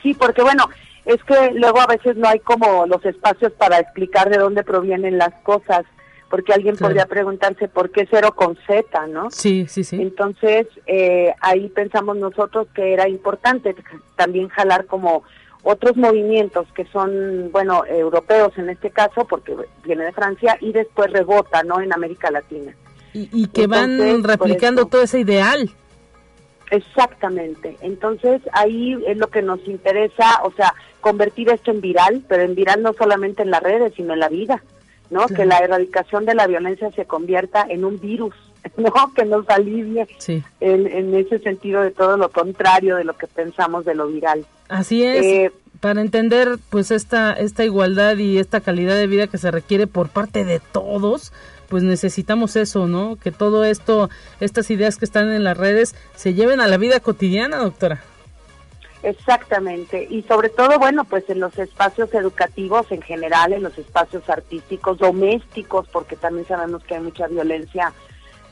[0.02, 0.70] Sí, porque bueno,
[1.06, 5.18] es que luego a veces no hay como los espacios para explicar de dónde provienen
[5.18, 5.86] las cosas
[6.34, 9.30] porque alguien podría preguntarse por qué cero con Z, ¿no?
[9.30, 10.02] Sí, sí, sí.
[10.02, 13.76] Entonces, eh, ahí pensamos nosotros que era importante
[14.16, 15.22] también jalar como
[15.64, 21.11] otros movimientos que son, bueno, europeos en este caso, porque viene de Francia, y después
[21.11, 22.76] rebota, ¿no?, en América Latina.
[23.16, 25.70] Y, que van replicando todo ese ideal.
[26.72, 27.78] Exactamente.
[27.82, 32.55] Entonces, ahí es lo que nos interesa, o sea, convertir esto en viral, pero en
[32.55, 34.64] viral no solamente en las redes, sino en la vida.
[35.14, 35.28] ¿No?
[35.28, 38.36] Que la erradicación de la violencia se convierta en un virus,
[38.78, 39.14] ¿no?
[39.16, 40.07] Que nos alivie
[40.59, 44.45] en, ese sentido de todo lo contrario de lo que pensamos de lo viral.
[44.68, 45.26] Así es.
[45.26, 49.86] Eh, para entender pues esta esta igualdad y esta calidad de vida que se requiere
[49.86, 51.34] por parte de todos,
[51.68, 53.18] pues necesitamos eso, ¿no?
[53.18, 54.09] Que todo esto,
[54.39, 58.01] estas ideas que están en las redes se lleven a la vida cotidiana, doctora.
[59.04, 64.30] Exactamente, y sobre todo, bueno, pues en los espacios educativos en general, en los espacios
[64.30, 67.91] artísticos, domésticos, porque también sabemos que hay mucha violencia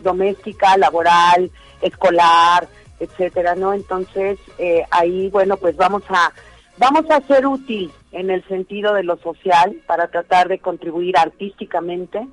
[0.02, 1.50] doméstica, laboral,
[1.82, 2.68] escolar,
[3.00, 3.74] etcétera, ¿no?
[3.74, 6.34] Entonces, eh, ahí, bueno, pues vamos a,
[6.78, 12.28] vamos a ser útil en el sentido de lo social para tratar de contribuir artísticamente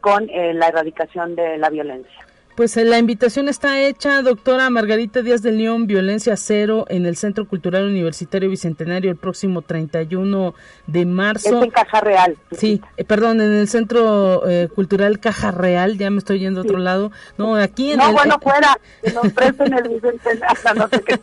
[0.00, 2.29] con eh, la erradicación de la violencia.
[2.56, 7.16] Pues eh, la invitación está hecha, doctora Margarita Díaz de León, Violencia Cero en el
[7.16, 10.54] Centro Cultural Universitario Bicentenario el próximo 31
[10.86, 11.58] de marzo.
[11.58, 12.36] Es en Caja Real.
[12.52, 16.64] Sí, eh, perdón, en el Centro eh, Cultural Caja Real, ya me estoy yendo a
[16.64, 17.12] otro lado.
[17.38, 18.78] No, aquí en no, bueno, fuera,
[19.14, 21.20] nos presten el Bicentenario, no sé qué.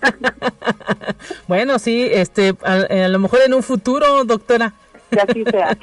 [1.48, 4.74] bueno, sí, este, a lo mejor en un futuro, doctora.
[5.10, 5.78] Que así sea,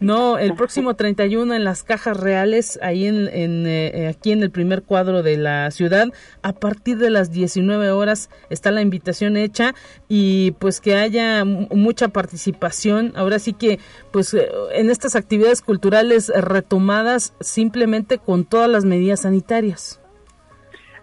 [0.00, 3.28] No, el próximo 31 en las cajas reales, ahí en,
[3.66, 6.08] eh, aquí en el primer cuadro de la ciudad,
[6.42, 9.74] a partir de las 19 horas está la invitación hecha
[10.08, 13.12] y pues que haya mucha participación.
[13.16, 13.78] Ahora sí que
[14.10, 20.00] pues eh, en estas actividades culturales retomadas simplemente con todas las medidas sanitarias.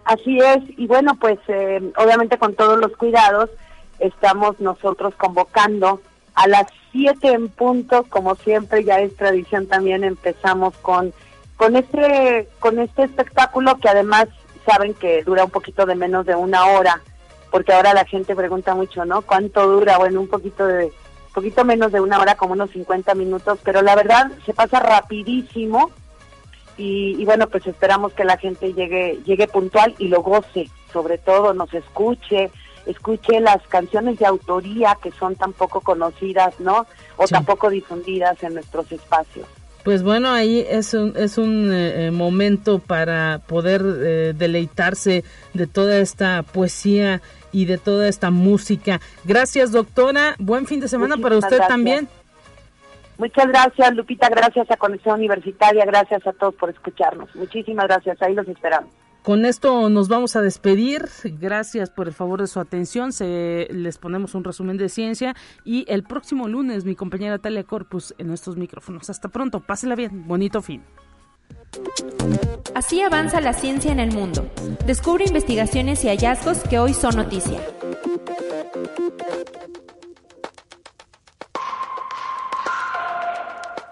[0.04, 3.50] Así es, y bueno, pues eh, obviamente con todos los cuidados
[3.98, 6.00] estamos nosotros convocando
[6.38, 11.12] a las 7 en punto, como siempre ya es tradición también empezamos con
[11.56, 14.28] con este con este espectáculo que además
[14.64, 17.02] saben que dura un poquito de menos de una hora,
[17.50, 19.22] porque ahora la gente pregunta mucho, ¿no?
[19.22, 19.98] ¿Cuánto dura?
[19.98, 20.92] Bueno, un poquito de
[21.34, 25.90] poquito menos de una hora, como unos 50 minutos, pero la verdad se pasa rapidísimo
[26.76, 31.18] y, y bueno, pues esperamos que la gente llegue llegue puntual y lo goce, sobre
[31.18, 32.52] todo nos escuche,
[32.88, 36.86] escuche las canciones de autoría que son tan poco conocidas, ¿no?
[37.16, 39.46] O tan poco difundidas en nuestros espacios.
[39.84, 45.24] Pues bueno, ahí es un, es un eh, eh, momento para poder eh, deleitarse
[45.54, 47.22] de toda esta poesía
[47.52, 49.00] y de toda esta música.
[49.24, 50.34] Gracias, doctora.
[50.38, 52.08] Buen fin de semana para usted también.
[53.16, 54.28] Muchas gracias, Lupita.
[54.28, 55.84] Gracias a Conexión Universitaria.
[55.84, 57.34] Gracias a todos por escucharnos.
[57.34, 58.20] Muchísimas gracias.
[58.22, 58.90] Ahí los esperamos.
[59.28, 61.06] Con esto nos vamos a despedir.
[61.22, 63.12] Gracias por el favor de su atención.
[63.12, 68.14] Se, les ponemos un resumen de ciencia y el próximo lunes mi compañera Talia Corpus
[68.16, 69.10] en nuestros micrófonos.
[69.10, 70.26] Hasta pronto, pásela bien.
[70.26, 70.82] Bonito fin.
[72.74, 74.50] Así avanza la ciencia en el mundo.
[74.86, 77.60] Descubre investigaciones y hallazgos que hoy son noticia.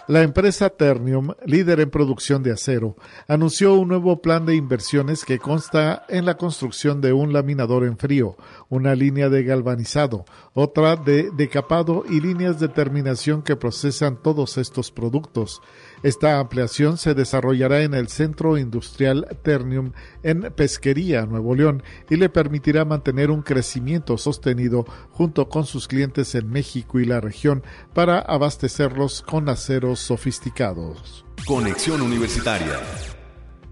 [0.08, 2.94] La empresa Ternium, líder en producción de acero,
[3.26, 7.98] anunció un nuevo plan de inversiones que consta en la construcción de un laminador en
[7.98, 8.36] frío,
[8.68, 14.92] una línea de galvanizado, otra de decapado y líneas de terminación que procesan todos estos
[14.92, 15.60] productos.
[16.06, 19.90] Esta ampliación se desarrollará en el Centro Industrial Ternium
[20.22, 26.36] en Pesquería, Nuevo León, y le permitirá mantener un crecimiento sostenido junto con sus clientes
[26.36, 31.24] en México y la región para abastecerlos con aceros sofisticados.
[31.44, 32.78] Conexión Universitaria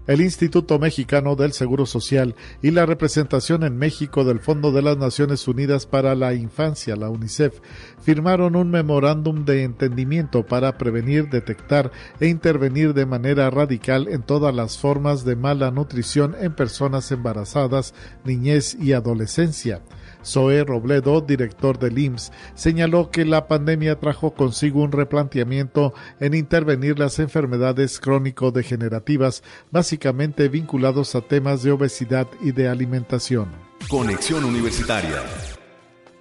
[0.07, 4.97] el Instituto Mexicano del Seguro Social y la representación en México del Fondo de las
[4.97, 7.59] Naciones Unidas para la Infancia, la UNICEF,
[8.01, 14.53] firmaron un memorándum de entendimiento para prevenir, detectar e intervenir de manera radical en todas
[14.53, 17.93] las formas de mala nutrición en personas embarazadas,
[18.23, 19.81] niñez y adolescencia.
[20.25, 26.99] Zoe Robledo, director del IMSS, señaló que la pandemia trajo consigo un replanteamiento en intervenir
[26.99, 33.49] las enfermedades crónico-degenerativas, básicamente vinculados a temas de obesidad y de alimentación.
[33.87, 35.21] Conexión Universitaria.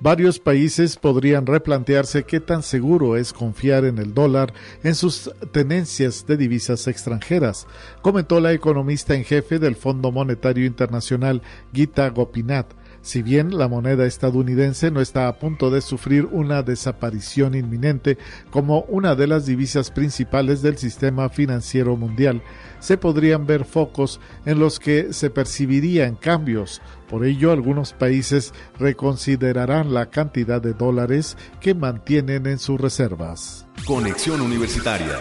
[0.00, 4.52] Varios países podrían replantearse qué tan seguro es confiar en el dólar
[4.82, 7.66] en sus tenencias de divisas extranjeras,
[8.02, 11.40] comentó la economista en jefe del Fondo Monetario Internacional,
[11.72, 12.74] Gita Gopinath
[13.04, 18.16] si bien la moneda estadounidense no está a punto de sufrir una desaparición inminente
[18.50, 22.42] como una de las divisas principales del sistema financiero mundial,
[22.80, 26.80] se podrían ver focos en los que se percibirían cambios.
[27.06, 33.66] Por ello, algunos países reconsiderarán la cantidad de dólares que mantienen en sus reservas.
[33.86, 35.20] Conexión Universitaria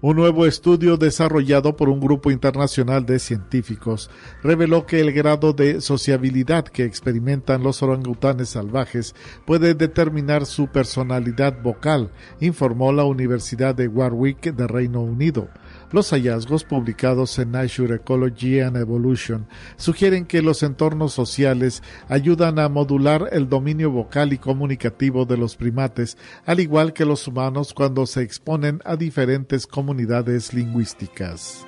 [0.00, 4.10] un nuevo estudio desarrollado por un grupo internacional de científicos
[4.44, 11.60] reveló que el grado de sociabilidad que experimentan los orangutanes salvajes puede determinar su personalidad
[11.62, 15.48] vocal, informó la Universidad de Warwick de Reino Unido.
[15.90, 22.68] Los hallazgos publicados en Nature Ecology and Evolution sugieren que los entornos sociales ayudan a
[22.68, 28.06] modular el dominio vocal y comunicativo de los primates, al igual que los humanos cuando
[28.06, 31.67] se exponen a diferentes comunidades lingüísticas.